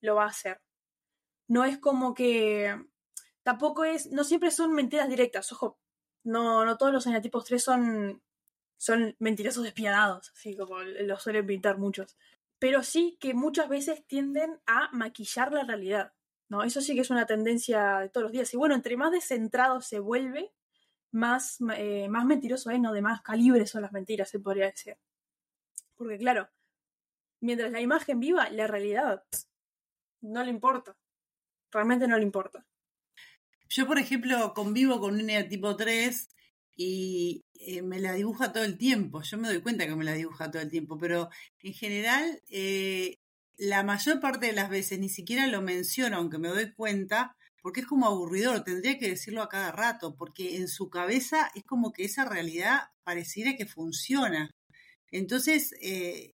lo 0.00 0.14
va 0.14 0.24
a 0.24 0.28
hacer. 0.28 0.62
No 1.48 1.66
es 1.66 1.76
como 1.76 2.14
que... 2.14 2.74
Tampoco 3.42 3.84
es... 3.84 4.10
No 4.10 4.24
siempre 4.24 4.50
son 4.52 4.72
mentiras 4.72 5.08
directas, 5.10 5.52
ojo. 5.52 5.78
No, 6.24 6.64
no 6.64 6.78
todos 6.78 6.94
los 6.94 7.06
eneatipos 7.06 7.44
3 7.44 7.62
son, 7.62 8.22
son 8.78 9.16
mentirosos 9.18 9.64
despiadados, 9.64 10.30
así 10.30 10.56
como 10.56 10.80
lo 10.80 11.18
suelen 11.18 11.46
pintar 11.46 11.76
muchos 11.76 12.16
pero 12.60 12.84
sí 12.84 13.16
que 13.18 13.34
muchas 13.34 13.68
veces 13.68 14.06
tienden 14.06 14.60
a 14.66 14.90
maquillar 14.92 15.50
la 15.52 15.64
realidad. 15.64 16.12
¿no? 16.48 16.62
Eso 16.62 16.80
sí 16.80 16.94
que 16.94 17.00
es 17.00 17.10
una 17.10 17.26
tendencia 17.26 18.00
de 18.00 18.10
todos 18.10 18.24
los 18.24 18.32
días. 18.32 18.52
Y 18.52 18.56
bueno, 18.56 18.74
entre 18.74 18.96
más 18.96 19.10
descentrado 19.10 19.80
se 19.80 19.98
vuelve, 19.98 20.52
más, 21.10 21.58
eh, 21.76 22.08
más 22.08 22.24
mentiroso 22.26 22.70
es, 22.70 22.78
¿no? 22.78 22.92
De 22.92 23.02
más 23.02 23.22
calibre 23.22 23.66
son 23.66 23.82
las 23.82 23.92
mentiras, 23.92 24.28
se 24.28 24.40
podría 24.40 24.66
decir. 24.66 24.96
Porque 25.96 26.18
claro, 26.18 26.50
mientras 27.40 27.72
la 27.72 27.80
imagen 27.80 28.20
viva, 28.20 28.50
la 28.50 28.66
realidad 28.66 29.24
no 30.20 30.44
le 30.44 30.50
importa. 30.50 30.96
Realmente 31.72 32.06
no 32.06 32.16
le 32.18 32.24
importa. 32.24 32.66
Yo, 33.68 33.86
por 33.86 33.98
ejemplo, 33.98 34.52
convivo 34.52 35.00
con 35.00 35.14
un 35.14 35.48
tipo 35.48 35.76
3 35.76 36.28
y 36.82 37.44
eh, 37.60 37.82
me 37.82 37.98
la 37.98 38.14
dibuja 38.14 38.54
todo 38.54 38.64
el 38.64 38.78
tiempo. 38.78 39.20
Yo 39.20 39.36
me 39.36 39.48
doy 39.48 39.60
cuenta 39.60 39.86
que 39.86 39.94
me 39.94 40.04
la 40.04 40.14
dibuja 40.14 40.50
todo 40.50 40.62
el 40.62 40.70
tiempo, 40.70 40.96
pero 40.96 41.28
en 41.62 41.74
general, 41.74 42.42
eh, 42.48 43.18
la 43.58 43.82
mayor 43.82 44.18
parte 44.18 44.46
de 44.46 44.54
las 44.54 44.70
veces 44.70 44.98
ni 44.98 45.10
siquiera 45.10 45.46
lo 45.46 45.60
menciono, 45.60 46.16
aunque 46.16 46.38
me 46.38 46.48
doy 46.48 46.72
cuenta, 46.72 47.36
porque 47.60 47.80
es 47.80 47.86
como 47.86 48.06
aburridor, 48.06 48.64
tendría 48.64 48.98
que 48.98 49.10
decirlo 49.10 49.42
a 49.42 49.50
cada 49.50 49.72
rato, 49.72 50.16
porque 50.16 50.56
en 50.56 50.68
su 50.68 50.88
cabeza 50.88 51.50
es 51.54 51.64
como 51.64 51.92
que 51.92 52.04
esa 52.04 52.24
realidad 52.24 52.84
pareciera 53.04 53.56
que 53.56 53.66
funciona. 53.66 54.50
Entonces, 55.10 55.74
eh, 55.82 56.32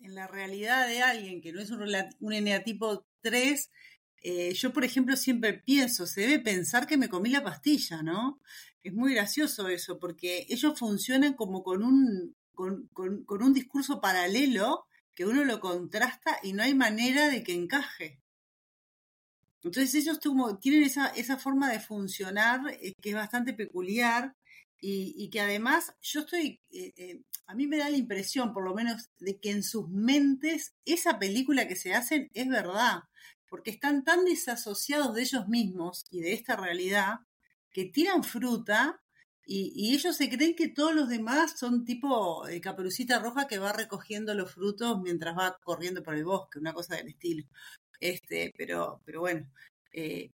en 0.00 0.14
la 0.14 0.26
realidad 0.26 0.88
de 0.88 1.02
alguien 1.02 1.42
que 1.42 1.52
no 1.52 1.60
es 1.60 1.70
un, 1.70 1.82
un 2.20 2.32
eneatipo 2.32 3.04
3, 3.20 3.70
yo, 4.54 4.72
por 4.72 4.84
ejemplo, 4.84 5.16
siempre 5.16 5.52
pienso, 5.52 6.06
se 6.06 6.20
debe 6.22 6.38
pensar 6.38 6.86
que 6.86 6.96
me 6.96 7.08
comí 7.08 7.28
la 7.28 7.42
pastilla, 7.42 8.02
¿no? 8.02 8.40
Es 8.82 8.92
muy 8.92 9.14
gracioso 9.14 9.68
eso, 9.68 9.98
porque 9.98 10.46
ellos 10.48 10.78
funcionan 10.78 11.34
como 11.34 11.62
con 11.62 11.82
un, 11.82 12.34
con, 12.52 12.88
un 13.28 13.54
discurso 13.54 14.00
paralelo 14.00 14.86
que 15.14 15.26
uno 15.26 15.44
lo 15.44 15.60
contrasta 15.60 16.38
y 16.42 16.52
no 16.52 16.62
hay 16.62 16.74
manera 16.74 17.28
de 17.28 17.42
que 17.42 17.54
encaje. 17.54 18.20
Entonces 19.62 19.94
ellos 19.94 20.18
tienen 20.60 20.82
esa, 20.82 21.08
esa 21.08 21.38
forma 21.38 21.70
de 21.70 21.78
funcionar 21.78 22.60
eh, 22.80 22.94
que 23.00 23.10
es 23.10 23.14
bastante 23.14 23.52
peculiar 23.52 24.34
y, 24.84 25.30
que 25.30 25.40
además 25.40 25.94
yo 26.00 26.22
estoy, 26.22 26.60
eh, 26.72 26.92
eh, 26.96 27.22
a 27.46 27.54
mí 27.54 27.68
me 27.68 27.76
da 27.76 27.88
la 27.88 27.96
impresión 27.96 28.52
por 28.52 28.64
lo 28.64 28.74
menos 28.74 29.10
de 29.20 29.38
que 29.38 29.52
en 29.52 29.62
sus 29.62 29.88
mentes 29.88 30.74
esa 30.84 31.20
película 31.20 31.68
que 31.68 31.76
se 31.76 31.94
hacen 31.94 32.32
es 32.34 32.48
verdad, 32.48 33.04
porque 33.48 33.70
están 33.70 34.02
tan 34.02 34.24
desasociados 34.24 35.14
de 35.14 35.22
ellos 35.22 35.46
mismos 35.46 36.04
y 36.10 36.20
de 36.20 36.32
esta 36.32 36.56
realidad 36.56 37.20
que 37.72 37.86
tiran 37.86 38.22
fruta 38.24 39.02
y, 39.44 39.92
ellos 39.94 40.16
se 40.16 40.30
creen 40.30 40.54
que 40.54 40.68
todos 40.68 40.94
los 40.94 41.08
demás 41.08 41.58
son 41.58 41.84
tipo 41.84 42.46
eh, 42.46 42.60
caperucita 42.60 43.18
roja 43.18 43.48
que 43.48 43.58
va 43.58 43.72
recogiendo 43.72 44.34
los 44.34 44.52
frutos 44.52 45.00
mientras 45.02 45.36
va 45.36 45.58
corriendo 45.64 46.02
por 46.02 46.14
el 46.14 46.24
bosque, 46.24 46.60
una 46.60 46.72
cosa 46.72 46.96
del 46.96 47.08
estilo. 47.08 47.44
Este, 47.98 48.52
pero, 48.56 49.00
pero 49.04 49.20
bueno, 49.20 49.50
eh, 49.92 50.30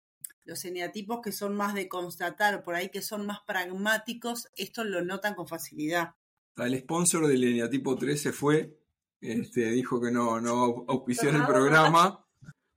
los 0.44 0.64
eneatipos 0.64 1.20
que 1.22 1.32
son 1.32 1.54
más 1.54 1.74
de 1.74 1.88
constatar, 1.88 2.62
por 2.62 2.74
ahí 2.74 2.88
que 2.88 3.02
son 3.02 3.26
más 3.26 3.40
pragmáticos, 3.46 4.48
esto 4.56 4.84
lo 4.84 5.04
notan 5.04 5.34
con 5.34 5.46
facilidad. 5.46 6.14
El 6.56 6.78
sponsor 6.78 7.26
del 7.26 7.44
eneatipo 7.44 7.96
3 7.96 8.20
se 8.20 8.32
fue, 8.32 8.78
este, 9.20 9.70
dijo 9.70 10.00
que 10.00 10.10
no, 10.10 10.40
no 10.40 10.84
auspició 10.88 11.30
el 11.30 11.44
programa 11.46 12.23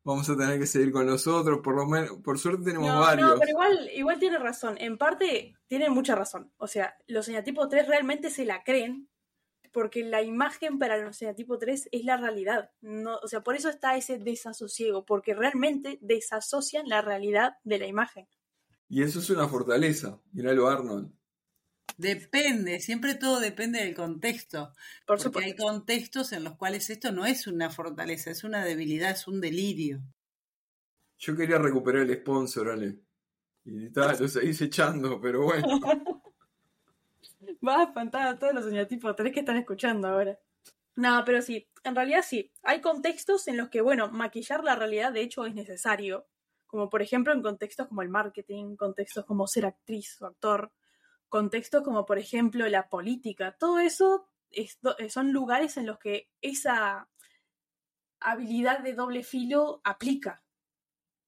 vamos 0.08 0.30
a 0.30 0.38
tener 0.38 0.58
que 0.58 0.66
seguir 0.66 0.94
con 0.94 1.06
los 1.06 1.28
otros, 1.28 1.60
por 1.62 1.76
lo 1.76 1.86
menos, 1.86 2.12
por 2.24 2.40
suerte 2.40 2.64
tenemos 2.64 2.98
varios. 2.98 3.30
No, 3.30 3.38
pero 3.38 3.52
igual, 3.52 3.90
igual 3.94 4.20
tiene 4.20 4.40
razón, 4.40 4.78
en 4.80 4.98
parte 4.98 5.54
tiene 5.68 5.90
mucha 5.90 6.16
razón. 6.16 6.54
O 6.56 6.68
sea, 6.68 6.96
los 7.08 7.28
eneatipos 7.28 7.68
3 7.68 7.90
realmente 7.90 8.30
se 8.30 8.46
la 8.46 8.64
creen, 8.64 9.10
porque 9.74 10.06
la 10.06 10.22
imagen 10.22 10.80
para 10.80 10.98
los 10.98 11.22
eneatipos 11.22 11.60
3 11.60 11.90
es 11.92 12.06
la 12.06 12.16
realidad. 12.16 12.72
No, 12.80 13.18
o 13.22 13.28
sea, 13.28 13.44
por 13.44 13.58
eso 13.58 13.68
está 13.68 13.98
ese 13.98 14.18
desasosiego, 14.18 15.06
porque 15.06 15.36
realmente 15.36 16.00
desasocian 16.02 16.88
la 16.88 17.02
realidad 17.02 17.58
de 17.66 17.78
la 17.78 17.88
imagen. 17.88 18.30
Y 18.88 19.04
eso 19.04 19.20
es 19.20 19.30
una 19.30 19.50
fortaleza, 19.50 20.22
míralo 20.32 20.70
Arnold. 20.70 21.12
Depende, 21.98 22.80
siempre 22.80 23.16
todo 23.16 23.40
depende 23.40 23.80
del 23.80 23.96
contexto. 23.96 24.72
Por 25.08 25.22
porque 25.24 25.46
hay 25.46 25.56
contextos 25.56 26.32
en 26.32 26.44
los 26.44 26.56
cuales 26.56 26.90
esto 26.92 27.12
no 27.12 27.26
es 27.26 27.48
una 27.48 27.72
fortaleza, 27.72 28.30
es 28.30 28.44
una 28.44 28.64
debilidad, 28.64 29.12
es 29.12 29.28
un 29.28 29.42
delirio. 29.42 30.04
Yo 31.18 31.36
quería 31.36 31.58
recuperar 31.58 32.04
el 32.04 32.14
sponsor, 32.14 32.70
Ale. 32.70 33.00
Y 33.66 33.90
tal, 33.90 34.16
lo 34.20 34.28
seguís 34.28 34.62
echando, 34.62 35.20
pero 35.20 35.44
bueno. 35.44 35.68
Vas 37.62 37.80
a 37.80 37.84
espantar 37.84 38.28
a 38.28 38.38
todos 38.38 38.54
los 38.54 38.66
señatipos 38.66 39.16
tres 39.16 39.34
que 39.34 39.40
están 39.40 39.58
escuchando 39.58 40.08
ahora. 40.08 40.38
No, 40.96 41.24
pero 41.26 41.42
sí, 41.42 41.68
en 41.84 41.96
realidad 41.96 42.24
sí. 42.24 42.52
Hay 42.62 42.80
contextos 42.82 43.48
en 43.48 43.58
los 43.58 43.70
que, 43.70 43.82
bueno, 43.82 44.12
maquillar 44.12 44.64
la 44.64 44.76
realidad 44.76 45.12
de 45.12 45.22
hecho 45.22 45.46
es 45.46 45.56
necesario. 45.56 46.28
Como 46.68 46.90
por 46.90 47.02
ejemplo 47.02 47.34
en 47.34 47.42
contextos 47.42 47.88
como 47.88 48.04
el 48.04 48.10
marketing, 48.10 48.76
contextos 48.76 49.26
como 49.26 49.48
ser 49.48 49.66
actriz 49.66 50.22
o 50.22 50.28
actor, 50.28 50.72
contextos 51.30 51.84
como 51.84 52.06
por 52.06 52.18
ejemplo 52.18 52.68
la 52.68 52.90
política, 52.90 53.56
todo 53.58 53.80
eso 53.80 54.28
eh, 54.52 54.70
son 55.10 55.32
lugares 55.32 55.78
en 55.78 55.86
los 55.86 56.00
que 56.00 56.30
esa 56.42 57.10
habilidad 58.20 58.80
de 58.80 58.94
doble 58.94 59.24
filo 59.24 59.82
aplica. 59.84 60.44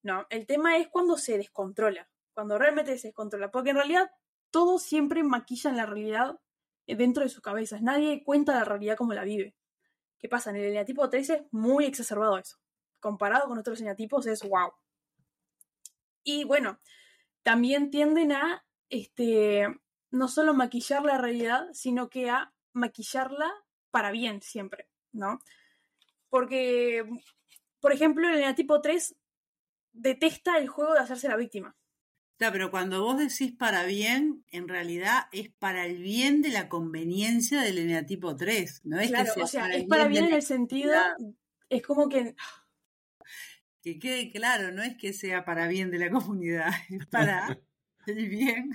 No, 0.02 0.26
el 0.30 0.46
tema 0.48 0.78
es 0.78 0.88
cuando 0.88 1.18
se 1.18 1.38
descontrola, 1.38 2.10
cuando 2.34 2.58
realmente 2.58 2.98
se 2.98 3.10
descontrola, 3.10 3.52
porque 3.52 3.72
en 3.72 3.76
realidad 3.78 4.12
todos 4.50 4.82
siempre 4.82 5.24
maquillan 5.24 5.78
la 5.78 5.86
realidad 5.86 6.40
dentro 6.86 7.24
de 7.24 7.30
sus 7.30 7.42
cabezas, 7.42 7.82
nadie 7.82 8.24
cuenta 8.24 8.54
la 8.54 8.66
realidad 8.66 8.98
como 8.98 9.14
la 9.14 9.24
vive. 9.24 9.56
¿Qué 10.18 10.28
pasa? 10.28 10.50
En 10.50 10.58
el 10.58 10.66
eneatipo 10.66 11.10
3 11.10 11.30
es 11.30 11.42
muy 11.52 11.86
exacerbado 11.86 12.38
eso. 12.38 12.58
Comparado 13.00 13.48
con 13.48 13.58
otros 13.58 13.80
eneatipos 13.80 14.26
es 14.28 14.44
wow. 14.44 14.74
Y 16.24 16.44
bueno, 16.44 16.80
también 17.44 17.90
tienden 17.90 18.34
a 18.34 18.66
este, 18.90 19.68
no 20.12 20.28
solo 20.28 20.54
maquillar 20.54 21.04
la 21.04 21.18
realidad, 21.18 21.68
sino 21.74 22.10
que 22.10 22.30
a 22.30 22.54
maquillarla 22.74 23.52
para 23.92 24.12
bien 24.12 24.42
siempre, 24.42 24.88
¿no? 25.12 25.40
Porque, 26.30 27.04
por 27.80 27.94
ejemplo, 27.94 28.28
el 28.28 28.36
eneatipo 28.36 28.82
3 28.82 29.16
detesta 29.94 30.58
el 30.58 30.68
juego 30.68 30.94
de 30.94 31.00
hacerse 31.00 31.28
la 31.28 31.38
víctima. 31.38 31.76
Claro, 32.38 32.54
pero 32.54 32.72
cuando 32.72 33.04
vos 33.04 33.18
decís 33.18 33.52
para 33.52 33.84
bien, 33.84 34.46
en 34.52 34.70
realidad 34.70 35.24
es 35.34 35.50
para 35.50 35.86
el 35.86 35.98
bien 35.98 36.42
de 36.42 36.50
la 36.50 36.70
conveniencia 36.70 37.62
del 37.62 37.80
eneatipo 37.80 38.36
3, 38.36 38.86
¿no 38.86 39.00
es 39.00 39.10
claro, 39.10 39.34
o 39.42 39.48
sea, 39.48 39.68
es 39.76 39.86
para 39.86 40.08
bien 40.08 40.26
en 40.26 40.34
el 40.34 40.42
sentido, 40.42 40.94
es 41.68 41.82
como 41.84 42.08
que... 42.08 42.36
Que 43.82 44.00
quede 44.00 44.32
claro, 44.32 44.72
no 44.72 44.84
es 44.84 44.96
que 44.98 45.12
sea 45.12 45.44
para 45.44 45.68
bien 45.68 45.92
de 45.92 46.00
la 46.00 46.10
comunidad, 46.10 46.70
es 46.90 47.06
para 47.08 47.60
el 48.08 48.30
bien 48.30 48.72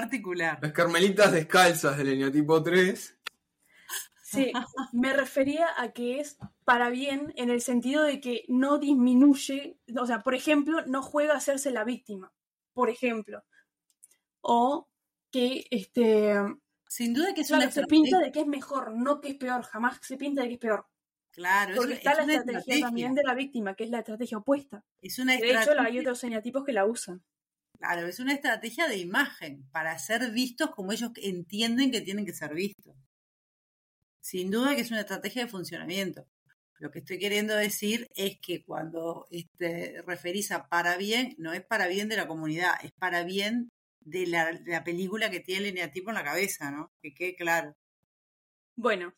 particular. 0.00 0.58
Las 0.62 0.72
carmelitas 0.72 1.30
descalzas 1.32 1.96
del 1.98 2.08
eneatipo 2.08 2.62
3. 2.62 3.18
Sí, 4.24 4.50
me 4.92 5.12
refería 5.12 5.66
a 5.76 5.92
que 5.92 6.18
es 6.18 6.38
para 6.64 6.88
bien 6.88 7.34
en 7.36 7.50
el 7.50 7.60
sentido 7.60 8.02
de 8.02 8.18
que 8.20 8.44
no 8.48 8.78
disminuye, 8.78 9.76
o 10.00 10.06
sea, 10.06 10.20
por 10.22 10.34
ejemplo, 10.34 10.82
no 10.86 11.02
juega 11.02 11.34
a 11.34 11.36
hacerse 11.36 11.70
la 11.70 11.84
víctima, 11.84 12.32
por 12.72 12.88
ejemplo. 12.88 13.44
O 14.40 14.88
que 15.30 15.66
este 15.70 16.34
Sin 16.88 17.12
duda 17.12 17.34
que 17.34 17.42
es 17.42 17.48
Claro, 17.48 17.64
una 17.64 17.72
se 17.72 17.86
pinta 17.86 18.08
estrategia. 18.08 18.26
de 18.26 18.32
que 18.32 18.40
es 18.40 18.46
mejor, 18.46 18.92
no 18.94 19.20
que 19.20 19.28
es 19.28 19.34
peor. 19.36 19.62
Jamás 19.64 19.98
se 20.02 20.16
pinta 20.16 20.42
de 20.42 20.48
que 20.48 20.54
es 20.54 20.60
peor. 20.60 20.86
Claro, 21.30 21.72
es 21.72 21.76
Porque 21.78 21.94
está 21.94 22.12
es 22.12 22.16
la 22.18 22.24
una 22.24 22.32
estrategia, 22.34 22.58
estrategia. 22.60 22.86
también 22.86 23.14
de 23.14 23.22
la 23.24 23.34
víctima, 23.34 23.74
que 23.74 23.84
es 23.84 23.90
la 23.90 23.98
estrategia 23.98 24.38
opuesta. 24.38 24.82
Es 25.02 25.18
una 25.18 25.32
De 25.32 25.38
hecho, 25.50 25.58
estrategia. 25.58 25.88
hay 25.88 25.98
otros 25.98 26.24
eneatipos 26.24 26.64
que 26.64 26.72
la 26.72 26.86
usan. 26.86 27.22
Claro, 27.82 28.06
es 28.06 28.20
una 28.20 28.32
estrategia 28.32 28.86
de 28.86 28.96
imagen 28.96 29.68
para 29.72 29.98
ser 29.98 30.30
vistos 30.30 30.70
como 30.70 30.92
ellos 30.92 31.10
entienden 31.16 31.90
que 31.90 32.00
tienen 32.00 32.24
que 32.24 32.32
ser 32.32 32.54
vistos. 32.54 32.94
Sin 34.20 34.52
duda 34.52 34.76
que 34.76 34.82
es 34.82 34.92
una 34.92 35.00
estrategia 35.00 35.42
de 35.42 35.50
funcionamiento. 35.50 36.24
Lo 36.78 36.92
que 36.92 37.00
estoy 37.00 37.18
queriendo 37.18 37.56
decir 37.56 38.08
es 38.14 38.38
que 38.38 38.62
cuando 38.62 39.26
este, 39.32 40.00
referís 40.06 40.52
a 40.52 40.68
para 40.68 40.96
bien, 40.96 41.34
no 41.38 41.52
es 41.52 41.64
para 41.64 41.88
bien 41.88 42.08
de 42.08 42.16
la 42.16 42.28
comunidad, 42.28 42.74
es 42.84 42.92
para 42.92 43.24
bien 43.24 43.68
de 43.98 44.28
la, 44.28 44.52
de 44.52 44.70
la 44.70 44.84
película 44.84 45.28
que 45.28 45.40
tiene 45.40 45.62
el 45.62 45.70
eneatipo 45.70 46.10
en 46.10 46.14
la 46.14 46.24
cabeza, 46.24 46.70
¿no? 46.70 46.92
Que 47.02 47.12
quede 47.12 47.34
claro. 47.34 47.74
Bueno, 48.76 49.12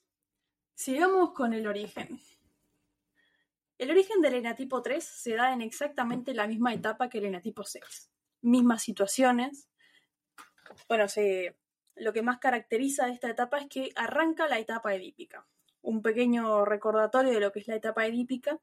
sigamos 0.74 1.34
con 1.34 1.52
el 1.52 1.66
origen. 1.66 2.18
El 3.76 3.90
origen 3.90 4.22
del 4.22 4.36
eneatipo 4.36 4.80
3 4.80 5.04
se 5.04 5.34
da 5.34 5.52
en 5.52 5.60
exactamente 5.60 6.32
la 6.32 6.46
misma 6.46 6.72
etapa 6.72 7.10
que 7.10 7.18
el 7.18 7.26
eneatipo 7.26 7.62
6. 7.62 8.13
Mismas 8.44 8.82
situaciones. 8.82 9.70
Bueno, 10.86 11.06
lo 11.96 12.12
que 12.12 12.20
más 12.20 12.38
caracteriza 12.38 13.08
esta 13.08 13.30
etapa 13.30 13.58
es 13.58 13.68
que 13.68 13.90
arranca 13.96 14.46
la 14.48 14.58
etapa 14.58 14.94
edípica. 14.94 15.46
Un 15.80 16.02
pequeño 16.02 16.66
recordatorio 16.66 17.32
de 17.32 17.40
lo 17.40 17.52
que 17.52 17.60
es 17.60 17.68
la 17.68 17.76
etapa 17.76 18.06
edípica 18.06 18.60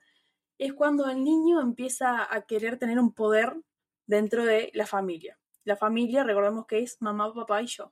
es 0.59 0.73
cuando 0.73 1.09
el 1.09 1.23
niño 1.23 1.59
empieza 1.61 2.31
a 2.31 2.41
querer 2.43 2.77
tener 2.77 2.99
un 2.99 3.11
poder 3.11 3.55
dentro 4.05 4.45
de 4.45 4.69
la 4.75 4.85
familia. 4.85 5.39
La 5.63 5.75
familia, 5.75 6.23
recordemos 6.23 6.67
que 6.67 6.79
es 6.79 7.01
mamá, 7.01 7.33
papá 7.33 7.63
y 7.63 7.65
yo. 7.65 7.91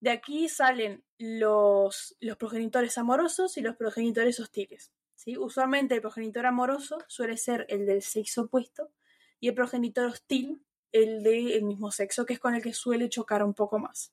De 0.00 0.10
aquí 0.10 0.50
salen 0.50 1.02
los, 1.16 2.14
los 2.20 2.36
progenitores 2.36 2.98
amorosos 2.98 3.56
y 3.56 3.62
los 3.62 3.74
progenitores 3.74 4.38
hostiles. 4.38 4.92
¿sí? 5.14 5.38
Usualmente 5.38 5.94
el 5.94 6.02
progenitor 6.02 6.44
amoroso 6.44 6.98
suele 7.08 7.38
ser 7.38 7.64
el 7.70 7.86
del 7.86 8.02
sexo 8.02 8.42
opuesto 8.42 8.92
y 9.40 9.48
el 9.48 9.54
progenitor 9.54 10.06
hostil 10.06 10.64
el 10.92 11.22
del 11.22 11.64
mismo 11.64 11.90
sexo, 11.90 12.24
que 12.24 12.34
es 12.34 12.40
con 12.40 12.54
el 12.54 12.62
que 12.62 12.72
suele 12.72 13.08
chocar 13.08 13.42
un 13.42 13.54
poco 13.54 13.78
más. 13.78 14.12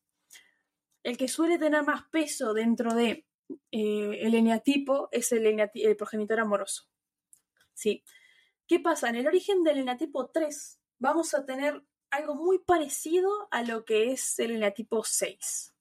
El 1.03 1.17
que 1.17 1.27
suele 1.27 1.57
tener 1.57 1.83
más 1.83 2.03
peso 2.09 2.53
dentro 2.53 2.93
de 2.93 3.25
eh, 3.71 4.19
el 4.21 4.35
eneatipo 4.35 5.07
es 5.11 5.31
el 5.31 5.97
progenitor 5.97 6.39
amoroso. 6.39 6.89
¿sí? 7.73 8.03
¿Qué 8.67 8.79
pasa? 8.79 9.09
En 9.09 9.15
el 9.15 9.27
origen 9.27 9.63
del 9.63 9.77
eneatipo 9.77 10.27
3 10.27 10.79
vamos 10.97 11.33
a 11.35 11.45
tener 11.45 11.83
algo 12.09 12.35
muy 12.35 12.59
parecido 12.59 13.47
a 13.51 13.61
lo 13.63 13.85
que 13.85 14.11
es 14.11 14.39
el 14.39 14.51
eneatipo 14.51 15.03
6. 15.03 15.73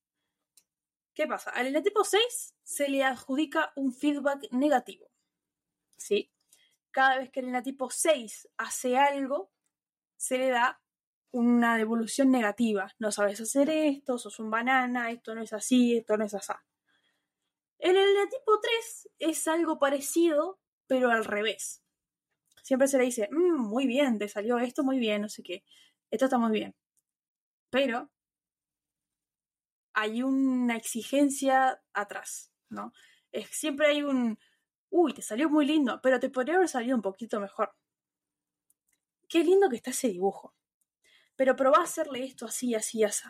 ¿Qué 1.15 1.27
pasa? 1.27 1.51
Al 1.51 1.69
eneatipo 1.69 2.05
6 2.05 2.55
se 2.63 2.89
le 2.89 3.05
adjudica 3.05 3.73
un 3.77 3.93
feedback 3.93 4.51
negativo. 4.51 5.11
¿Sí? 5.97 6.34
Cada 6.95 7.19
vez 7.19 7.31
que 7.31 7.41
el 7.41 7.49
eneatipo 7.49 7.91
6 7.91 8.49
hace 8.57 8.97
algo, 8.97 9.51
se 10.17 10.39
le 10.39 10.49
da 10.51 10.81
una 11.33 11.77
devolución 11.79 12.31
negativa. 12.31 12.95
No 12.99 13.13
sabes 13.13 13.41
hacer 13.41 13.71
esto, 13.71 14.19
sos 14.19 14.41
un 14.41 14.51
banana, 14.51 15.11
esto 15.11 15.35
no 15.35 15.43
es 15.43 15.53
así, 15.53 15.97
esto 15.99 16.17
no 16.17 16.25
es 16.27 16.35
así. 16.35 16.53
En 17.79 17.97
el 17.97 18.09
eneatipo 18.09 18.59
3 18.61 19.09
es 19.21 19.47
algo 19.47 19.79
parecido, 19.79 20.59
pero 20.89 21.11
al 21.11 21.25
revés. 21.25 21.83
Siempre 22.63 22.89
se 22.89 22.99
le 22.99 23.05
dice, 23.05 23.29
"Mm, 23.33 23.59
muy 23.69 23.87
bien, 23.87 24.19
te 24.19 24.29
salió 24.29 24.59
esto 24.59 24.85
muy 24.85 24.99
bien, 24.99 25.23
no 25.23 25.29
sé 25.31 25.43
qué. 25.45 25.65
Esto 26.11 26.27
está 26.27 26.39
muy 26.39 26.53
bien. 26.53 26.75
Pero 27.71 28.11
hay 29.93 30.23
una 30.23 30.77
exigencia 30.77 31.81
atrás, 31.93 32.53
¿no? 32.69 32.93
Siempre 33.51 33.89
hay 33.89 34.03
un, 34.03 34.39
uy, 34.97 35.13
te 35.13 35.23
salió 35.23 35.51
muy 35.51 35.67
lindo, 35.67 35.99
pero 36.01 36.21
te 36.21 36.31
podría 36.31 36.55
haber 36.55 36.69
salido 36.69 36.95
un 36.95 37.03
poquito 37.03 37.41
mejor. 37.41 37.75
Qué 39.29 39.43
lindo 39.43 39.69
que 39.69 39.75
está 39.77 39.91
ese 39.91 40.07
dibujo. 40.07 40.55
Pero 41.35 41.57
probá 41.57 41.79
a 41.79 41.83
hacerle 41.83 42.23
esto 42.23 42.47
así, 42.47 42.77
así, 42.77 43.03
así. 43.03 43.25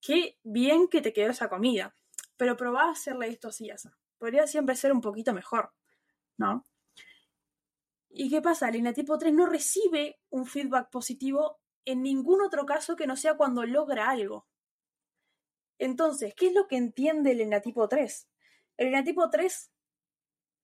Qué 0.00 0.38
bien 0.44 0.86
que 0.86 1.02
te 1.02 1.12
quedó 1.12 1.30
esa 1.30 1.48
comida. 1.48 1.96
Pero 2.36 2.56
probá 2.56 2.84
a 2.84 2.92
hacerle 2.92 3.26
esto 3.26 3.48
así, 3.48 3.70
así. 3.70 3.88
Podría 4.18 4.46
siempre 4.46 4.76
ser 4.76 4.92
un 4.92 5.00
poquito 5.00 5.34
mejor, 5.34 5.72
¿no? 6.36 6.64
¿Y 8.08 8.30
qué 8.30 8.40
pasa? 8.40 8.68
El 8.68 8.76
eneatipo 8.76 9.18
3 9.18 9.34
no 9.34 9.46
recibe 9.46 10.20
un 10.30 10.46
feedback 10.46 10.90
positivo 10.90 11.58
en 11.84 12.02
ningún 12.02 12.40
otro 12.40 12.64
caso 12.66 12.94
que 12.94 13.08
no 13.08 13.16
sea 13.16 13.36
cuando 13.36 13.66
logra 13.66 14.10
algo. 14.10 14.46
Entonces, 15.76 16.34
¿qué 16.36 16.48
es 16.48 16.54
lo 16.54 16.68
que 16.68 16.76
entiende 16.76 17.32
el 17.32 17.40
eneatipo 17.40 17.88
3? 17.88 18.29
El 18.80 18.86
eneatipo 18.86 19.28
3 19.28 19.70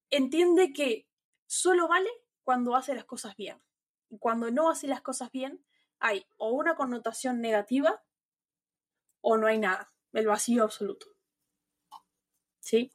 entiende 0.08 0.72
que 0.72 1.06
solo 1.44 1.86
vale 1.86 2.08
cuando 2.44 2.74
hace 2.74 2.94
las 2.94 3.04
cosas 3.04 3.36
bien. 3.36 3.62
Y 4.08 4.16
cuando 4.18 4.50
no 4.50 4.70
hace 4.70 4.86
las 4.86 5.02
cosas 5.02 5.30
bien, 5.30 5.62
hay 5.98 6.26
o 6.38 6.48
una 6.52 6.76
connotación 6.76 7.42
negativa 7.42 8.02
o 9.20 9.36
no 9.36 9.46
hay 9.46 9.58
nada. 9.58 9.92
El 10.14 10.26
vacío 10.28 10.64
absoluto. 10.64 11.08
¿Sí? 12.58 12.90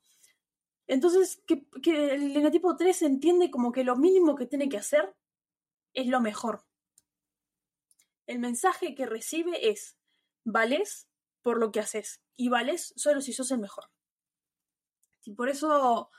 Entonces, 0.87 1.43
que, 1.45 1.67
el 1.85 2.35
eneatipo 2.35 2.75
3 2.75 3.03
entiende 3.03 3.51
como 3.51 3.71
que 3.71 3.83
lo 3.83 3.95
mínimo 3.97 4.35
que 4.35 4.47
tiene 4.47 4.69
que 4.69 4.79
hacer 4.79 5.15
es 5.93 6.07
lo 6.07 6.19
mejor. 6.19 6.65
El 8.25 8.39
mensaje 8.39 8.95
que 8.95 9.05
recibe 9.05 9.69
es, 9.69 9.99
vales 10.43 11.07
por 11.43 11.59
lo 11.59 11.71
que 11.71 11.79
haces 11.79 12.23
y 12.35 12.49
vales 12.49 12.91
solo 12.97 13.21
si 13.21 13.33
sos 13.33 13.51
el 13.51 13.59
mejor. 13.59 13.91
Y 15.23 15.33
por 15.33 15.49
eso 15.49 16.09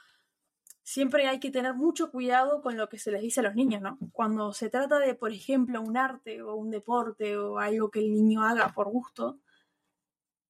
siempre 0.82 1.28
hay 1.28 1.40
que 1.40 1.50
tener 1.50 1.74
mucho 1.74 2.10
cuidado 2.10 2.62
con 2.62 2.76
lo 2.76 2.88
que 2.88 2.98
se 2.98 3.10
les 3.10 3.22
dice 3.22 3.40
a 3.40 3.44
los 3.44 3.54
niños, 3.54 3.82
¿no? 3.82 3.98
Cuando 4.12 4.52
se 4.52 4.68
trata 4.68 4.98
de, 4.98 5.14
por 5.14 5.32
ejemplo, 5.32 5.80
un 5.80 5.96
arte 5.96 6.42
o 6.42 6.54
un 6.54 6.70
deporte 6.70 7.36
o 7.36 7.58
algo 7.58 7.90
que 7.90 8.00
el 8.00 8.12
niño 8.12 8.42
haga 8.42 8.72
por 8.74 8.90
gusto, 8.90 9.40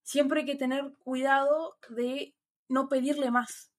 siempre 0.03 0.41
hay 0.41 0.47
que 0.47 0.57
tener 0.57 0.95
cuidado 0.99 1.79
de 1.89 2.35
no 2.69 2.89
pedirle 2.89 3.31
más. 3.31 3.71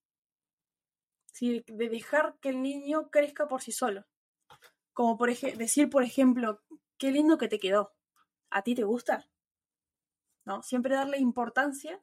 De 1.40 1.64
dejar 1.66 2.38
que 2.40 2.50
el 2.50 2.62
niño 2.62 3.10
crezca 3.10 3.48
por 3.48 3.60
sí 3.60 3.72
solo. 3.72 4.06
Como 4.92 5.18
por 5.18 5.36
decir, 5.36 5.90
por 5.90 6.04
ejemplo, 6.04 6.62
qué 6.96 7.10
lindo 7.10 7.38
que 7.38 7.48
te 7.48 7.58
quedó. 7.58 7.92
¿A 8.50 8.62
ti 8.62 8.76
te 8.76 8.84
gusta? 8.84 9.28
¿No? 10.44 10.62
Siempre 10.62 10.94
darle 10.94 11.18
importancia 11.18 12.00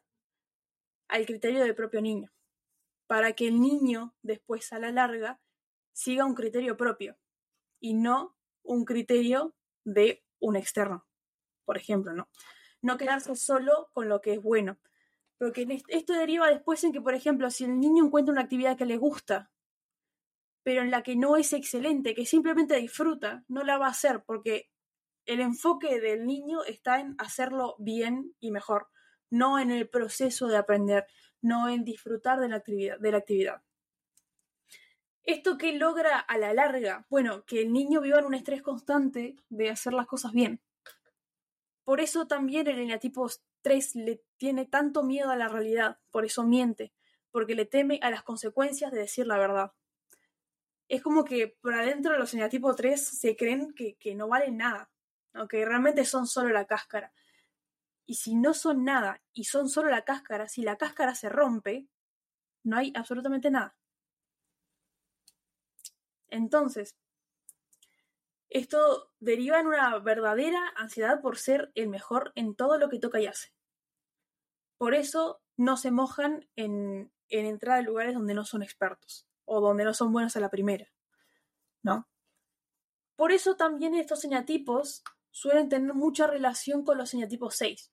al 1.07 1.25
criterio 1.25 1.63
del 1.63 1.75
propio 1.75 2.01
niño. 2.01 2.31
Para 3.11 3.33
que 3.33 3.49
el 3.49 3.59
niño, 3.59 4.15
después 4.21 4.71
a 4.71 4.79
la 4.79 4.89
larga, 4.89 5.41
siga 5.91 6.23
un 6.23 6.33
criterio 6.33 6.77
propio 6.77 7.17
y 7.81 7.93
no 7.93 8.37
un 8.63 8.85
criterio 8.85 9.53
de 9.83 10.23
un 10.39 10.55
externo. 10.55 11.05
Por 11.65 11.75
ejemplo, 11.75 12.13
¿no? 12.13 12.29
No 12.81 12.95
quedarse 12.95 13.35
solo 13.35 13.89
con 13.91 14.07
lo 14.07 14.21
que 14.21 14.35
es 14.35 14.41
bueno. 14.41 14.79
Porque 15.37 15.67
esto 15.89 16.13
deriva 16.13 16.49
después 16.49 16.85
en 16.85 16.93
que, 16.93 17.01
por 17.01 17.13
ejemplo, 17.13 17.51
si 17.51 17.65
el 17.65 17.81
niño 17.81 18.05
encuentra 18.05 18.31
una 18.31 18.43
actividad 18.43 18.77
que 18.77 18.85
le 18.85 18.95
gusta, 18.95 19.51
pero 20.63 20.81
en 20.81 20.89
la 20.89 21.03
que 21.03 21.17
no 21.17 21.35
es 21.35 21.51
excelente, 21.51 22.15
que 22.15 22.25
simplemente 22.25 22.77
disfruta, 22.77 23.43
no 23.49 23.65
la 23.65 23.77
va 23.77 23.87
a 23.87 23.91
hacer 23.91 24.23
porque 24.25 24.69
el 25.25 25.41
enfoque 25.41 25.99
del 25.99 26.25
niño 26.25 26.63
está 26.63 27.01
en 27.01 27.15
hacerlo 27.17 27.75
bien 27.77 28.33
y 28.39 28.51
mejor, 28.51 28.87
no 29.29 29.59
en 29.59 29.69
el 29.69 29.89
proceso 29.89 30.47
de 30.47 30.55
aprender, 30.55 31.07
no 31.41 31.69
en 31.69 31.83
disfrutar 31.83 32.39
de 32.39 32.49
la 32.49 32.57
actividad. 32.57 32.99
De 32.99 33.11
la 33.11 33.17
actividad. 33.17 33.61
¿Esto 35.23 35.57
que 35.57 35.73
logra 35.73 36.19
a 36.19 36.37
la 36.37 36.53
larga? 36.53 37.05
Bueno, 37.09 37.45
que 37.45 37.61
el 37.61 37.71
niño 37.71 38.01
viva 38.01 38.19
en 38.19 38.25
un 38.25 38.33
estrés 38.33 38.63
constante 38.63 39.35
de 39.49 39.69
hacer 39.69 39.93
las 39.93 40.07
cosas 40.07 40.31
bien. 40.31 40.61
Por 41.83 42.01
eso 42.01 42.25
también 42.25 42.67
el 42.67 42.79
eneatipo 42.79 43.29
3 43.61 43.95
le 43.95 44.23
tiene 44.37 44.65
tanto 44.65 45.03
miedo 45.03 45.29
a 45.29 45.35
la 45.35 45.47
realidad, 45.47 45.99
por 46.09 46.25
eso 46.25 46.43
miente, 46.43 46.93
porque 47.31 47.55
le 47.55 47.65
teme 47.65 47.99
a 48.01 48.09
las 48.09 48.23
consecuencias 48.23 48.91
de 48.91 48.99
decir 48.99 49.27
la 49.27 49.37
verdad. 49.37 49.73
Es 50.87 51.01
como 51.01 51.23
que 51.23 51.55
por 51.61 51.73
adentro 51.75 52.13
de 52.13 52.19
los 52.19 52.33
eneatipos 52.33 52.75
3 52.75 53.19
se 53.19 53.35
creen 53.35 53.73
que, 53.73 53.95
que 53.95 54.15
no 54.15 54.27
valen 54.27 54.57
nada, 54.57 54.89
aunque 55.33 55.63
realmente 55.65 56.03
son 56.03 56.27
solo 56.27 56.49
la 56.49 56.65
cáscara. 56.65 57.13
Y 58.11 58.15
si 58.15 58.35
no 58.35 58.53
son 58.53 58.83
nada 58.83 59.21
y 59.31 59.45
son 59.45 59.69
solo 59.69 59.89
la 59.89 60.03
cáscara, 60.03 60.49
si 60.49 60.63
la 60.63 60.75
cáscara 60.75 61.15
se 61.15 61.29
rompe, 61.29 61.87
no 62.61 62.75
hay 62.75 62.91
absolutamente 62.93 63.49
nada. 63.49 63.77
Entonces, 66.27 66.97
esto 68.49 69.13
deriva 69.21 69.61
en 69.61 69.67
una 69.67 69.97
verdadera 69.99 70.73
ansiedad 70.75 71.21
por 71.21 71.37
ser 71.37 71.71
el 71.73 71.87
mejor 71.87 72.33
en 72.35 72.53
todo 72.53 72.77
lo 72.77 72.89
que 72.89 72.99
toca 72.99 73.21
y 73.21 73.27
hace. 73.27 73.53
Por 74.77 74.93
eso 74.93 75.41
no 75.55 75.77
se 75.77 75.91
mojan 75.91 76.49
en, 76.57 77.13
en 77.29 77.45
entrar 77.45 77.77
a 77.77 77.81
lugares 77.81 78.13
donde 78.13 78.33
no 78.33 78.43
son 78.43 78.61
expertos 78.61 79.25
o 79.45 79.61
donde 79.61 79.85
no 79.85 79.93
son 79.93 80.11
buenos 80.11 80.35
a 80.35 80.41
la 80.41 80.49
primera, 80.49 80.91
¿no? 81.81 82.09
Por 83.15 83.31
eso 83.31 83.55
también 83.55 83.95
estos 83.95 84.25
eneatipos 84.25 85.01
suelen 85.29 85.69
tener 85.69 85.93
mucha 85.93 86.27
relación 86.27 86.83
con 86.83 86.97
los 86.97 87.13
eneatipos 87.13 87.55
6. 87.55 87.89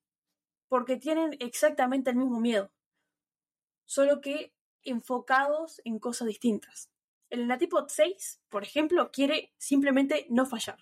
Porque 0.68 0.96
tienen 0.96 1.36
exactamente 1.40 2.10
el 2.10 2.16
mismo 2.16 2.40
miedo, 2.40 2.72
solo 3.84 4.20
que 4.20 4.54
enfocados 4.82 5.80
en 5.84 5.98
cosas 5.98 6.28
distintas. 6.28 6.90
El 7.30 7.40
enatipo 7.40 7.84
6, 7.86 8.42
por 8.48 8.62
ejemplo, 8.62 9.10
quiere 9.10 9.52
simplemente 9.58 10.26
no 10.30 10.46
fallar. 10.46 10.78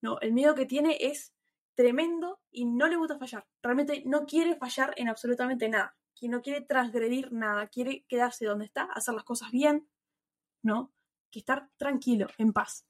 No, 0.00 0.18
el 0.20 0.32
miedo 0.32 0.54
que 0.54 0.66
tiene 0.66 0.98
es 1.00 1.32
tremendo 1.74 2.40
y 2.50 2.64
no 2.64 2.88
le 2.88 2.96
gusta 2.96 3.18
fallar. 3.18 3.46
Realmente 3.62 4.02
no 4.06 4.26
quiere 4.26 4.56
fallar 4.56 4.94
en 4.96 5.08
absolutamente 5.08 5.68
nada. 5.68 5.96
Que 6.14 6.28
no 6.28 6.42
quiere 6.42 6.60
transgredir 6.60 7.32
nada, 7.32 7.66
quiere 7.68 8.04
quedarse 8.08 8.46
donde 8.46 8.66
está, 8.66 8.84
hacer 8.84 9.14
las 9.14 9.24
cosas 9.24 9.50
bien, 9.50 9.88
¿no? 10.62 10.92
Que 11.30 11.40
estar 11.40 11.70
tranquilo, 11.76 12.28
en 12.38 12.52
paz. 12.52 12.86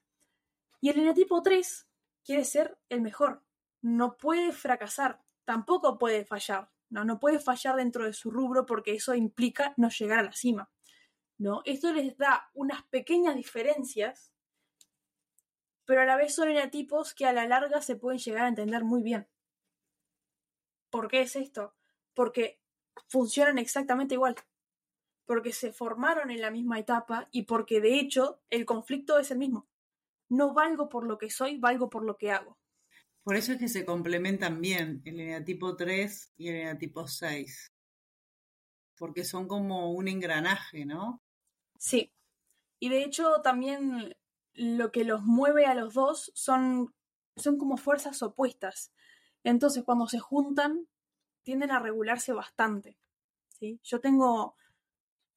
Y 0.80 0.90
el 0.90 0.98
enatipo 0.98 1.42
3 1.42 1.88
quiere 2.24 2.44
ser 2.44 2.78
el 2.90 3.00
mejor. 3.00 3.42
No 3.80 4.16
puede 4.16 4.52
fracasar, 4.52 5.23
tampoco 5.44 5.98
puede 5.98 6.24
fallar. 6.24 6.70
No, 6.90 7.04
no 7.04 7.18
puede 7.18 7.38
fallar 7.38 7.76
dentro 7.76 8.04
de 8.04 8.12
su 8.12 8.30
rubro 8.30 8.66
porque 8.66 8.94
eso 8.94 9.14
implica 9.14 9.74
no 9.76 9.88
llegar 9.88 10.20
a 10.20 10.22
la 10.24 10.32
cima. 10.32 10.70
¿no? 11.38 11.62
Esto 11.64 11.92
les 11.92 12.16
da 12.16 12.50
unas 12.54 12.82
pequeñas 12.84 13.36
diferencias, 13.36 14.32
pero 15.84 16.02
a 16.02 16.04
la 16.04 16.16
vez 16.16 16.34
son 16.34 16.48
enatipos 16.48 17.14
que 17.14 17.26
a 17.26 17.32
la 17.32 17.46
larga 17.46 17.82
se 17.82 17.96
pueden 17.96 18.18
llegar 18.18 18.44
a 18.44 18.48
entender 18.48 18.84
muy 18.84 19.02
bien. 19.02 19.28
¿Por 20.90 21.08
qué 21.08 21.22
es 21.22 21.36
esto? 21.36 21.74
Porque 22.14 22.60
funcionan 23.08 23.58
exactamente 23.58 24.14
igual. 24.14 24.36
Porque 25.26 25.52
se 25.52 25.72
formaron 25.72 26.30
en 26.30 26.40
la 26.40 26.50
misma 26.50 26.78
etapa 26.78 27.28
y 27.32 27.42
porque 27.42 27.80
de 27.80 27.98
hecho 27.98 28.40
el 28.50 28.64
conflicto 28.64 29.18
es 29.18 29.30
el 29.30 29.38
mismo. 29.38 29.66
No 30.28 30.54
valgo 30.54 30.88
por 30.88 31.04
lo 31.06 31.18
que 31.18 31.30
soy, 31.30 31.58
valgo 31.58 31.90
por 31.90 32.04
lo 32.04 32.16
que 32.16 32.30
hago. 32.30 32.56
Por 33.24 33.36
eso 33.36 33.52
es 33.52 33.58
que 33.58 33.68
se 33.68 33.86
complementan 33.86 34.60
bien 34.60 35.00
el 35.06 35.18
enatipo 35.18 35.76
3 35.76 36.34
y 36.36 36.48
el 36.48 36.56
enatipo 36.56 37.08
6. 37.08 37.72
Porque 38.96 39.24
son 39.24 39.48
como 39.48 39.92
un 39.92 40.08
engranaje, 40.08 40.84
¿no? 40.84 41.22
Sí. 41.78 42.12
Y 42.78 42.90
de 42.90 43.02
hecho 43.02 43.40
también 43.42 44.14
lo 44.52 44.92
que 44.92 45.04
los 45.04 45.22
mueve 45.22 45.64
a 45.64 45.74
los 45.74 45.94
dos 45.94 46.30
son, 46.34 46.94
son 47.36 47.56
como 47.56 47.78
fuerzas 47.78 48.22
opuestas. 48.22 48.92
Entonces 49.42 49.84
cuando 49.84 50.06
se 50.06 50.18
juntan 50.18 50.86
tienden 51.42 51.70
a 51.70 51.78
regularse 51.78 52.32
bastante. 52.32 52.98
¿sí? 53.48 53.80
Yo 53.82 54.00
tengo 54.00 54.54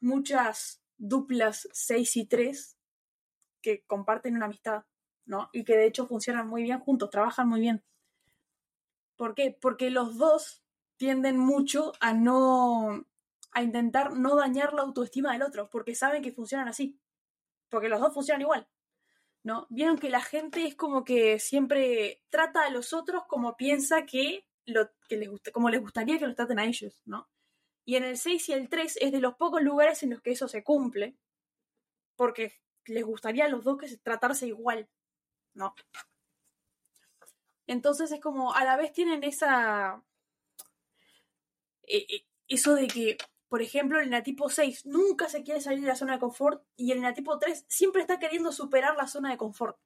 muchas 0.01 0.81
duplas 0.97 1.69
6 1.71 2.17
y 2.17 2.25
3 2.25 2.77
que 3.61 3.83
comparten 3.85 4.35
una 4.35 4.45
amistad, 4.45 4.83
¿no? 5.27 5.49
Y 5.53 5.63
que 5.63 5.77
de 5.77 5.85
hecho 5.85 6.07
funcionan 6.07 6.47
muy 6.47 6.63
bien 6.63 6.79
juntos, 6.79 7.09
trabajan 7.09 7.47
muy 7.47 7.59
bien. 7.59 7.83
¿Por 9.15 9.35
qué? 9.35 9.55
Porque 9.59 9.91
los 9.91 10.17
dos 10.17 10.63
tienden 10.97 11.37
mucho 11.37 11.93
a 11.99 12.13
no 12.13 13.05
a 13.51 13.63
intentar 13.63 14.13
no 14.13 14.35
dañar 14.35 14.73
la 14.73 14.83
autoestima 14.83 15.33
del 15.33 15.41
otro, 15.41 15.69
porque 15.69 15.95
saben 15.95 16.21
que 16.21 16.31
funcionan 16.31 16.67
así. 16.67 16.99
Porque 17.69 17.89
los 17.89 17.99
dos 17.99 18.13
funcionan 18.13 18.41
igual. 18.41 18.67
¿No? 19.43 19.65
Vieron 19.69 19.97
que 19.97 20.09
la 20.09 20.21
gente 20.21 20.65
es 20.65 20.75
como 20.75 21.03
que 21.03 21.39
siempre 21.39 22.21
trata 22.29 22.65
a 22.65 22.69
los 22.69 22.93
otros 22.93 23.23
como 23.27 23.55
piensa 23.55 24.05
que, 24.05 24.45
lo, 24.65 24.89
que 25.07 25.17
les 25.17 25.29
gusta, 25.29 25.51
como 25.51 25.69
les 25.69 25.79
gustaría 25.79 26.19
que 26.19 26.27
los 26.27 26.35
traten 26.35 26.59
a 26.59 26.65
ellos, 26.65 27.01
¿no? 27.05 27.29
Y 27.85 27.95
en 27.95 28.03
el 28.03 28.17
6 28.17 28.49
y 28.49 28.53
el 28.53 28.67
3 28.67 28.97
es 28.99 29.11
de 29.13 29.21
los 29.21 29.35
pocos 29.35 29.61
lugares 29.61 30.03
en 30.03 30.09
los 30.09 30.21
que 30.21 30.31
eso 30.31 30.49
se 30.49 30.63
cumple, 30.63 31.15
porque 32.17 32.51
les 32.85 33.05
gustaría 33.05 33.45
a 33.45 33.49
los 33.49 33.63
dos 33.63 33.77
que 33.77 33.87
se 33.87 33.97
tratarse 33.97 34.47
igual, 34.47 34.89
¿no? 35.57 35.75
Entonces 37.67 38.11
es 38.11 38.21
como, 38.21 38.53
a 38.53 38.63
la 38.63 38.77
vez 38.77 38.93
tienen 38.93 39.23
esa... 39.23 40.01
Eh, 41.83 42.05
eh, 42.09 42.25
eso 42.47 42.75
de 42.75 42.87
que 42.87 43.17
por 43.49 43.61
ejemplo, 43.61 43.99
el 43.99 44.07
enatipo 44.07 44.49
6 44.49 44.85
nunca 44.87 45.29
se 45.29 45.43
quiere 45.43 45.61
salir 45.61 45.81
de 45.81 45.87
la 45.87 45.95
zona 45.95 46.13
de 46.13 46.19
confort 46.19 46.63
y 46.75 46.91
el 46.91 46.97
enatipo 46.97 47.39
3 47.39 47.65
siempre 47.69 48.01
está 48.01 48.19
queriendo 48.19 48.51
superar 48.51 48.95
la 48.97 49.07
zona 49.07 49.31
de 49.31 49.37
confort. 49.37 49.77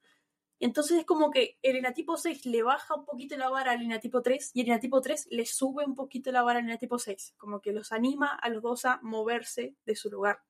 Entonces 0.59 0.99
es 0.99 1.05
como 1.05 1.31
que 1.31 1.57
el 1.61 1.75
enatipo 1.75 2.17
6 2.17 2.45
le 2.45 2.63
baja 2.63 2.95
un 2.95 3.05
poquito 3.05 3.37
la 3.37 3.49
vara 3.49 3.71
al 3.71 3.81
enatipo 3.81 4.21
3 4.21 4.51
y 4.53 4.61
el 4.61 4.67
enatipo 4.67 5.01
3 5.01 5.27
le 5.31 5.45
sube 5.45 5.85
un 5.85 5.95
poquito 5.95 6.31
la 6.31 6.43
vara 6.43 6.59
al 6.59 6.65
enatipo 6.65 6.97
6. 6.97 7.35
Como 7.37 7.61
que 7.61 7.71
los 7.71 7.91
anima 7.91 8.27
a 8.35 8.49
los 8.49 8.63
dos 8.63 8.85
a 8.85 8.99
moverse 9.03 9.75
de 9.85 9.95
su 9.95 10.09
lugar. 10.09 10.43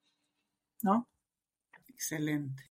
¿No? 0.81 1.10
Excelente. 1.88 2.70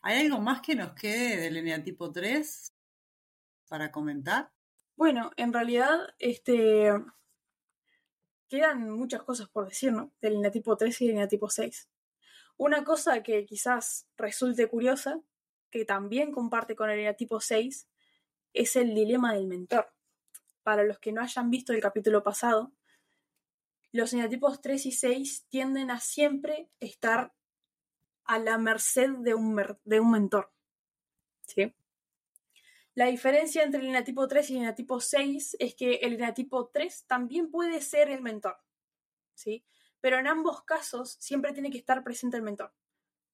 ¿Hay 0.00 0.20
algo 0.20 0.40
más 0.40 0.60
que 0.60 0.74
nos 0.74 0.92
quede 0.92 1.36
del 1.36 1.56
enatipo 1.56 2.12
3 2.12 2.72
para 3.68 3.90
comentar? 3.90 4.50
Bueno, 4.96 5.32
en 5.36 5.52
realidad, 5.52 6.14
este, 6.18 6.92
quedan 8.48 8.90
muchas 8.90 9.22
cosas 9.22 9.48
por 9.48 9.68
decir, 9.68 9.92
¿no? 9.92 10.12
Del 10.20 10.34
eneatipo 10.36 10.76
3 10.76 11.00
y 11.00 11.06
del 11.06 11.16
eneatipo 11.16 11.50
6. 11.50 11.88
Una 12.56 12.84
cosa 12.84 13.22
que 13.22 13.44
quizás 13.44 14.06
resulte 14.16 14.68
curiosa, 14.68 15.20
que 15.70 15.84
también 15.84 16.32
comparte 16.32 16.74
con 16.74 16.90
el 16.90 16.98
eneatipo 16.98 17.40
6, 17.40 17.88
es 18.52 18.76
el 18.76 18.94
dilema 18.94 19.34
del 19.34 19.46
mentor. 19.46 19.92
Para 20.62 20.84
los 20.84 20.98
que 20.98 21.12
no 21.12 21.20
hayan 21.20 21.50
visto 21.50 21.72
el 21.72 21.80
capítulo 21.80 22.22
pasado, 22.22 22.72
los 23.92 24.12
eneatipos 24.12 24.60
3 24.60 24.86
y 24.86 24.92
6 24.92 25.46
tienden 25.48 25.90
a 25.90 26.00
siempre 26.00 26.68
estar 26.80 27.32
a 28.28 28.38
la 28.38 28.58
merced 28.58 29.10
de 29.18 29.34
un, 29.34 29.60
de 29.84 30.00
un 30.00 30.10
mentor. 30.12 30.52
¿Sí? 31.46 31.74
La 32.94 33.06
diferencia 33.06 33.62
entre 33.62 33.80
el 33.80 33.86
enatipo 33.86 34.28
3 34.28 34.50
y 34.50 34.56
el 34.56 34.62
enatipo 34.62 35.00
6 35.00 35.56
es 35.58 35.74
que 35.74 35.94
el 35.96 36.14
enatipo 36.14 36.68
3 36.68 37.06
también 37.06 37.50
puede 37.50 37.80
ser 37.80 38.10
el 38.10 38.20
mentor, 38.20 38.58
¿sí? 39.34 39.64
Pero 40.00 40.18
en 40.18 40.26
ambos 40.26 40.62
casos 40.64 41.16
siempre 41.20 41.52
tiene 41.52 41.70
que 41.70 41.78
estar 41.78 42.02
presente 42.02 42.36
el 42.36 42.42
mentor. 42.42 42.74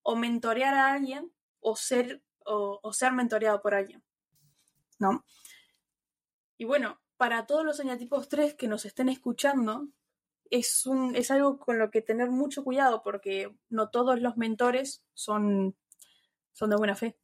O 0.02 0.16
mentorear 0.16 0.74
a 0.74 0.92
alguien 0.92 1.32
o 1.60 1.76
ser, 1.76 2.22
o, 2.44 2.92
ser 2.92 3.12
mentoreado 3.12 3.62
por 3.62 3.74
alguien, 3.74 4.04
¿no? 4.98 5.24
Y 6.58 6.66
bueno, 6.66 7.00
para 7.16 7.46
todos 7.46 7.64
los 7.64 7.80
enatipos 7.80 8.28
3 8.28 8.54
que 8.54 8.68
nos 8.68 8.84
estén 8.84 9.08
escuchando, 9.08 9.88
es, 10.50 10.86
un, 10.86 11.16
es 11.16 11.30
algo 11.30 11.58
con 11.58 11.78
lo 11.78 11.90
que 11.90 12.02
tener 12.02 12.30
mucho 12.30 12.64
cuidado 12.64 13.02
porque 13.02 13.54
no 13.68 13.90
todos 13.90 14.20
los 14.20 14.36
mentores 14.36 15.04
son, 15.14 15.76
son 16.52 16.70
de 16.70 16.76
buena 16.76 16.96
fe. 16.96 17.16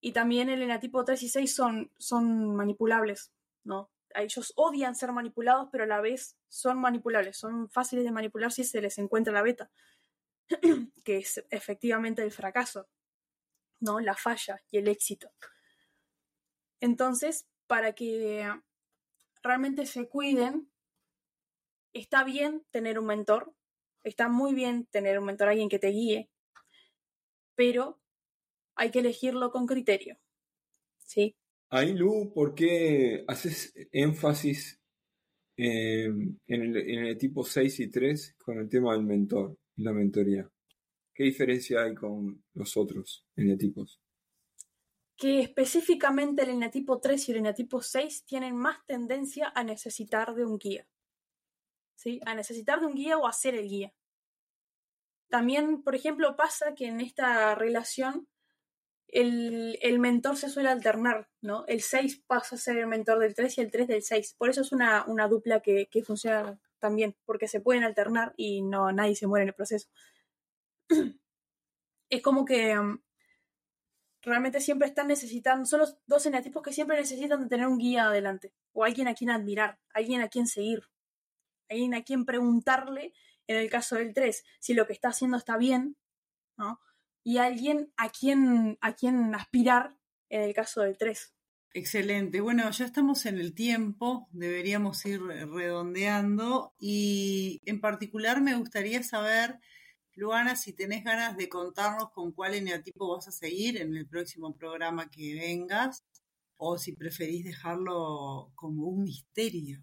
Y 0.00 0.12
también 0.12 0.48
el 0.50 0.62
enatipo 0.62 1.04
3 1.04 1.20
y 1.22 1.28
6 1.28 1.54
son, 1.54 1.90
son 1.98 2.54
manipulables, 2.54 3.32
¿no? 3.64 3.90
Ellos 4.14 4.52
odian 4.54 4.94
ser 4.94 5.10
manipulados, 5.10 5.68
pero 5.72 5.84
a 5.84 5.86
la 5.86 6.00
vez 6.00 6.36
son 6.48 6.78
manipulables, 6.78 7.36
son 7.36 7.68
fáciles 7.70 8.04
de 8.04 8.12
manipular 8.12 8.52
si 8.52 8.62
se 8.62 8.80
les 8.80 8.98
encuentra 8.98 9.32
la 9.32 9.42
beta, 9.42 9.70
que 11.04 11.16
es 11.16 11.44
efectivamente 11.50 12.22
el 12.22 12.30
fracaso, 12.30 12.88
¿no? 13.80 13.98
La 13.98 14.14
falla 14.14 14.62
y 14.70 14.78
el 14.78 14.88
éxito. 14.88 15.32
Entonces, 16.80 17.48
para 17.66 17.94
que 17.94 18.48
realmente 19.42 19.86
se 19.86 20.08
cuiden, 20.08 20.70
está 21.98 22.24
bien 22.24 22.64
tener 22.70 22.98
un 22.98 23.06
mentor, 23.06 23.54
está 24.02 24.28
muy 24.28 24.54
bien 24.54 24.86
tener 24.86 25.18
un 25.18 25.26
mentor, 25.26 25.48
alguien 25.48 25.68
que 25.68 25.78
te 25.78 25.88
guíe, 25.88 26.30
pero 27.54 28.00
hay 28.76 28.90
que 28.90 29.00
elegirlo 29.00 29.50
con 29.50 29.66
criterio. 29.66 30.18
¿Sí? 30.98 31.36
Ahí, 31.70 31.92
Lu, 31.94 32.32
¿por 32.32 32.54
qué 32.54 33.24
haces 33.26 33.74
énfasis 33.90 34.80
en, 35.56 36.38
el, 36.46 37.18
tipo 37.18 37.44
6 37.44 37.80
y 37.80 37.90
3 37.90 38.36
con 38.38 38.58
el 38.58 38.68
tema 38.68 38.92
del 38.92 39.02
mentor 39.02 39.58
y 39.76 39.82
la 39.82 39.92
mentoría? 39.92 40.48
¿Qué 41.12 41.24
diferencia 41.24 41.82
hay 41.82 41.94
con 41.94 42.44
los 42.54 42.76
otros 42.76 43.26
eneatipos? 43.34 44.00
Que 45.16 45.40
específicamente 45.40 46.42
el 46.42 46.50
eneatipo 46.50 47.00
3 47.00 47.28
y 47.28 47.32
el 47.32 47.38
eneatipo 47.38 47.80
6 47.80 48.24
tienen 48.26 48.54
más 48.54 48.84
tendencia 48.86 49.50
a 49.54 49.64
necesitar 49.64 50.34
de 50.34 50.44
un 50.44 50.58
guía. 50.58 50.86
¿Sí? 51.96 52.20
A 52.24 52.34
necesitar 52.34 52.80
de 52.80 52.86
un 52.86 52.94
guía 52.94 53.18
o 53.18 53.26
a 53.26 53.32
ser 53.32 53.54
el 53.54 53.68
guía. 53.68 53.92
También, 55.28 55.82
por 55.82 55.94
ejemplo, 55.94 56.36
pasa 56.36 56.74
que 56.74 56.86
en 56.86 57.00
esta 57.00 57.54
relación 57.54 58.28
el, 59.08 59.98
mentor 59.98 60.36
se 60.36 60.48
suele 60.48 60.68
alternar, 60.68 61.28
¿no? 61.40 61.64
El 61.66 61.80
6 61.80 62.24
pasa 62.26 62.56
a 62.56 62.58
ser 62.58 62.78
el 62.78 62.86
mentor 62.86 63.18
del 63.18 63.34
3 63.34 63.58
y 63.58 63.60
el 63.60 63.70
3 63.70 63.88
del 63.88 64.02
6. 64.02 64.34
Por 64.38 64.50
eso 64.50 64.60
es 64.60 64.72
una, 64.72 65.04
dupla 65.28 65.60
que, 65.60 65.88
funciona 66.04 66.58
también, 66.78 67.16
porque 67.24 67.48
se 67.48 67.60
pueden 67.60 67.84
alternar 67.84 68.34
y 68.36 68.62
no 68.62 68.92
nadie 68.92 69.16
se 69.16 69.26
muere 69.26 69.44
en 69.44 69.48
el 69.48 69.54
proceso. 69.54 69.88
es 72.10 72.22
como 72.22 72.44
que 72.44 72.78
um, 72.78 73.00
realmente 74.22 74.60
siempre 74.60 74.88
están 74.88 75.08
necesitando, 75.08 75.66
son 75.66 75.80
los 75.80 75.98
dos 76.06 76.26
eneatipos 76.26 76.62
que 76.62 76.72
siempre 76.72 76.96
necesitan 76.96 77.48
tener 77.48 77.66
un 77.66 77.78
guía 77.78 78.06
adelante, 78.06 78.52
o 78.72 78.84
alguien 78.84 79.08
a 79.08 79.14
quien 79.14 79.30
admirar, 79.30 79.78
alguien 79.94 80.20
a 80.20 80.28
quien 80.28 80.46
seguir, 80.46 80.84
alguien 81.68 81.94
a 81.94 82.02
quien 82.02 82.24
preguntarle, 82.24 83.12
en 83.46 83.56
el 83.56 83.70
caso 83.70 83.96
del 83.96 84.12
3, 84.12 84.44
si 84.58 84.74
lo 84.74 84.86
que 84.86 84.92
está 84.92 85.08
haciendo 85.08 85.36
está 85.36 85.56
bien, 85.56 85.96
¿no? 86.56 86.80
y 87.26 87.38
alguien 87.38 87.92
a 87.96 88.10
quien, 88.10 88.78
a 88.80 88.94
quien 88.94 89.34
aspirar 89.34 89.98
en 90.28 90.42
el 90.42 90.54
caso 90.54 90.82
del 90.82 90.96
3. 90.96 91.34
Excelente. 91.74 92.40
Bueno, 92.40 92.70
ya 92.70 92.84
estamos 92.84 93.26
en 93.26 93.38
el 93.38 93.52
tiempo, 93.52 94.28
deberíamos 94.30 95.04
ir 95.06 95.20
redondeando 95.20 96.72
y 96.78 97.60
en 97.64 97.80
particular 97.80 98.40
me 98.40 98.54
gustaría 98.54 99.02
saber, 99.02 99.58
Luana, 100.14 100.54
si 100.54 100.72
tenés 100.72 101.02
ganas 101.02 101.36
de 101.36 101.48
contarnos 101.48 102.12
con 102.12 102.30
cuál 102.30 102.54
eneatipo 102.54 103.16
vas 103.16 103.26
a 103.26 103.32
seguir 103.32 103.76
en 103.78 103.96
el 103.96 104.06
próximo 104.06 104.54
programa 104.54 105.10
que 105.10 105.34
vengas 105.34 106.04
o 106.58 106.78
si 106.78 106.92
preferís 106.92 107.44
dejarlo 107.44 108.52
como 108.54 108.86
un 108.86 109.02
misterio. 109.02 109.82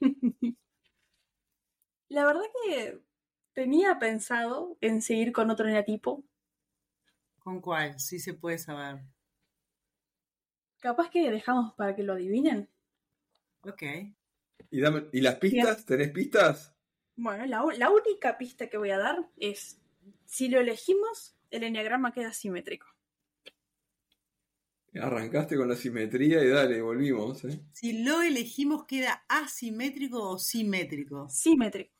La 2.08 2.24
verdad 2.24 2.42
que 2.64 3.00
tenía 3.52 3.98
pensado 3.98 4.78
en 4.80 5.02
seguir 5.02 5.32
con 5.32 5.50
otro 5.50 5.68
eneatipo. 5.68 6.24
¿Con 7.38 7.60
cuál? 7.60 7.98
Sí 8.00 8.18
se 8.18 8.34
puede 8.34 8.58
saber. 8.58 9.02
Capaz 10.78 11.10
que 11.10 11.30
dejamos 11.30 11.74
para 11.74 11.94
que 11.94 12.02
lo 12.02 12.14
adivinen. 12.14 12.68
Ok. 13.62 13.82
¿Y, 14.70 14.80
¿y 14.80 15.20
las 15.20 15.34
pistas? 15.36 15.84
¿Tenés 15.84 16.10
pistas? 16.12 16.74
Bueno, 17.16 17.46
la, 17.46 17.64
la, 17.76 17.90
única 17.90 18.38
pista 18.38 18.68
que 18.68 18.78
voy 18.78 18.90
a 18.90 18.98
dar 18.98 19.28
es, 19.36 19.80
si 20.24 20.48
lo 20.48 20.60
elegimos, 20.60 21.36
el 21.50 21.64
enneagrama 21.64 22.12
queda 22.12 22.32
simétrico. 22.32 22.86
Arrancaste 24.94 25.56
con 25.56 25.68
la 25.68 25.76
simetría 25.76 26.42
y 26.42 26.48
dale, 26.48 26.80
volvimos. 26.80 27.44
¿eh? 27.44 27.60
Si 27.72 28.04
lo 28.04 28.22
elegimos, 28.22 28.84
¿queda 28.84 29.24
asimétrico 29.28 30.30
o 30.30 30.38
simétrico? 30.38 31.28
Simétrico. 31.28 31.97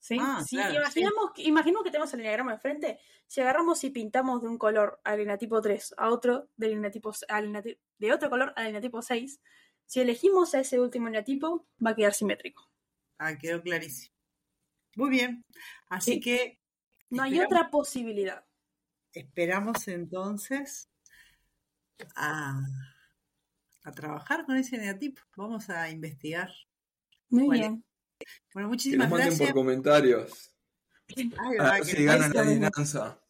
¿Sí? 0.00 0.16
Ah, 0.18 0.42
imaginamos, 0.50 1.32
imaginemos 1.36 1.84
que 1.84 1.90
tenemos 1.90 2.12
el 2.14 2.20
enneagrama 2.20 2.54
enfrente. 2.54 2.98
Si 3.26 3.42
agarramos 3.42 3.84
y 3.84 3.90
pintamos 3.90 4.40
de 4.40 4.48
un 4.48 4.56
color 4.56 4.98
al 5.04 5.20
eneatipo 5.20 5.60
3 5.60 5.94
a 5.98 6.08
otro 6.08 6.48
del 6.56 6.72
eneatipo, 6.72 7.12
al 7.28 7.78
de 7.98 8.12
otro 8.12 8.30
color 8.30 8.54
al 8.56 8.68
eneatipo 8.68 9.02
6, 9.02 9.40
si 9.84 10.00
elegimos 10.00 10.54
a 10.54 10.60
ese 10.60 10.80
último 10.80 11.08
eneatipo, 11.08 11.66
va 11.84 11.90
a 11.90 11.94
quedar 11.94 12.14
simétrico. 12.14 12.70
Ah, 13.18 13.36
quedó 13.36 13.60
clarísimo. 13.60 14.14
Muy 14.96 15.10
bien. 15.10 15.44
Así 15.88 16.18
que. 16.18 16.58
No 17.10 17.22
hay 17.22 17.40
otra 17.40 17.70
posibilidad. 17.70 18.44
Esperamos 19.12 19.86
entonces 19.88 20.88
a, 22.14 22.62
trabajar 23.94 24.46
con 24.46 24.56
ese 24.56 24.76
eneatipo. 24.76 25.20
Vamos 25.36 25.68
a 25.68 25.90
investigar. 25.90 26.50
Muy 27.28 27.58
bien. 27.58 27.84
Bueno, 28.54 28.68
muchísimas 28.68 29.06
que 29.06 29.10
nos 29.10 29.20
manden 29.20 29.38
por 29.38 29.54
comentarios. 29.54 30.50
Ay, 31.58 31.84
si 31.84 32.04
ganan 32.04 32.32
la 32.32 32.42
adivinanza. 32.42 33.20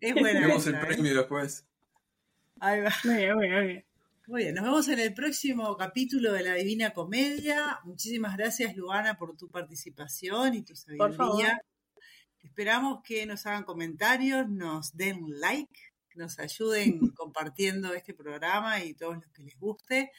Es 0.00 0.14
buena. 0.14 0.40
Tenemos 0.40 0.66
el 0.66 0.80
premio 0.80 1.14
después. 1.14 1.64
Ahí 2.60 2.80
va. 2.80 2.92
Muy 3.04 3.16
bien, 3.16 3.34
muy 3.34 3.48
bien. 3.48 3.84
Muy 4.28 4.42
bien, 4.42 4.56
nos 4.56 4.64
vemos 4.64 4.88
en 4.88 4.98
el 4.98 5.14
próximo 5.14 5.76
capítulo 5.76 6.32
de 6.32 6.42
La 6.42 6.54
Divina 6.54 6.92
Comedia. 6.92 7.78
Muchísimas 7.84 8.36
gracias, 8.36 8.74
Luana, 8.74 9.16
por 9.16 9.36
tu 9.36 9.48
participación 9.48 10.54
y 10.54 10.62
tu 10.62 10.74
sabiduría. 10.74 11.62
Esperamos 12.42 13.02
que 13.04 13.24
nos 13.24 13.46
hagan 13.46 13.62
comentarios, 13.62 14.48
nos 14.48 14.96
den 14.96 15.22
un 15.22 15.38
like, 15.38 15.78
nos 16.16 16.40
ayuden 16.40 16.98
compartiendo 17.14 17.94
este 17.94 18.14
programa 18.14 18.82
y 18.82 18.94
todos 18.94 19.14
los 19.14 19.28
que 19.28 19.44
les 19.44 19.56
guste. 19.60 20.10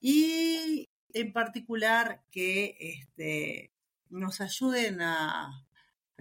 Y 0.00 0.88
en 1.14 1.32
particular 1.32 2.22
que 2.30 2.76
este, 2.78 3.72
nos 4.10 4.40
ayuden 4.40 5.00
a, 5.00 5.66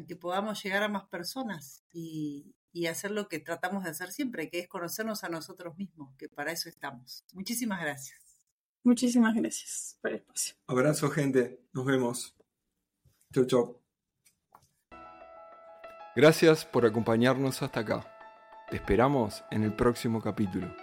que 0.08 0.16
podamos 0.16 0.64
llegar 0.64 0.84
a 0.84 0.88
más 0.88 1.06
personas 1.06 1.84
y, 1.92 2.56
y 2.72 2.88
hacer 2.88 3.12
lo 3.12 3.28
que 3.28 3.40
tratamos 3.40 3.84
de 3.84 3.90
hacer 3.90 4.12
siempre, 4.12 4.50
que 4.50 4.60
es 4.60 4.68
conocernos 4.68 5.24
a 5.24 5.30
nosotros 5.30 5.78
mismos, 5.78 6.16
que 6.18 6.30
para 6.30 6.52
eso 6.52 6.70
estamos. 6.70 7.26
Muchísimas 7.34 7.82
gracias. 7.82 8.20
Muchísimas 8.84 9.34
gracias 9.34 9.98
por 10.02 10.12
el 10.12 10.18
espacio. 10.18 10.56
Abrazo, 10.68 11.10
gente. 11.10 11.62
Nos 11.74 11.86
vemos. 11.86 12.36
Chau, 13.34 13.46
chau. 13.46 13.82
Gracias 16.16 16.66
por 16.66 16.86
acompañarnos 16.86 17.62
hasta 17.64 17.80
acá. 17.80 18.06
Te 18.70 18.76
esperamos 18.76 19.44
en 19.52 19.64
el 19.64 19.76
próximo 19.76 20.22
capítulo. 20.22 20.83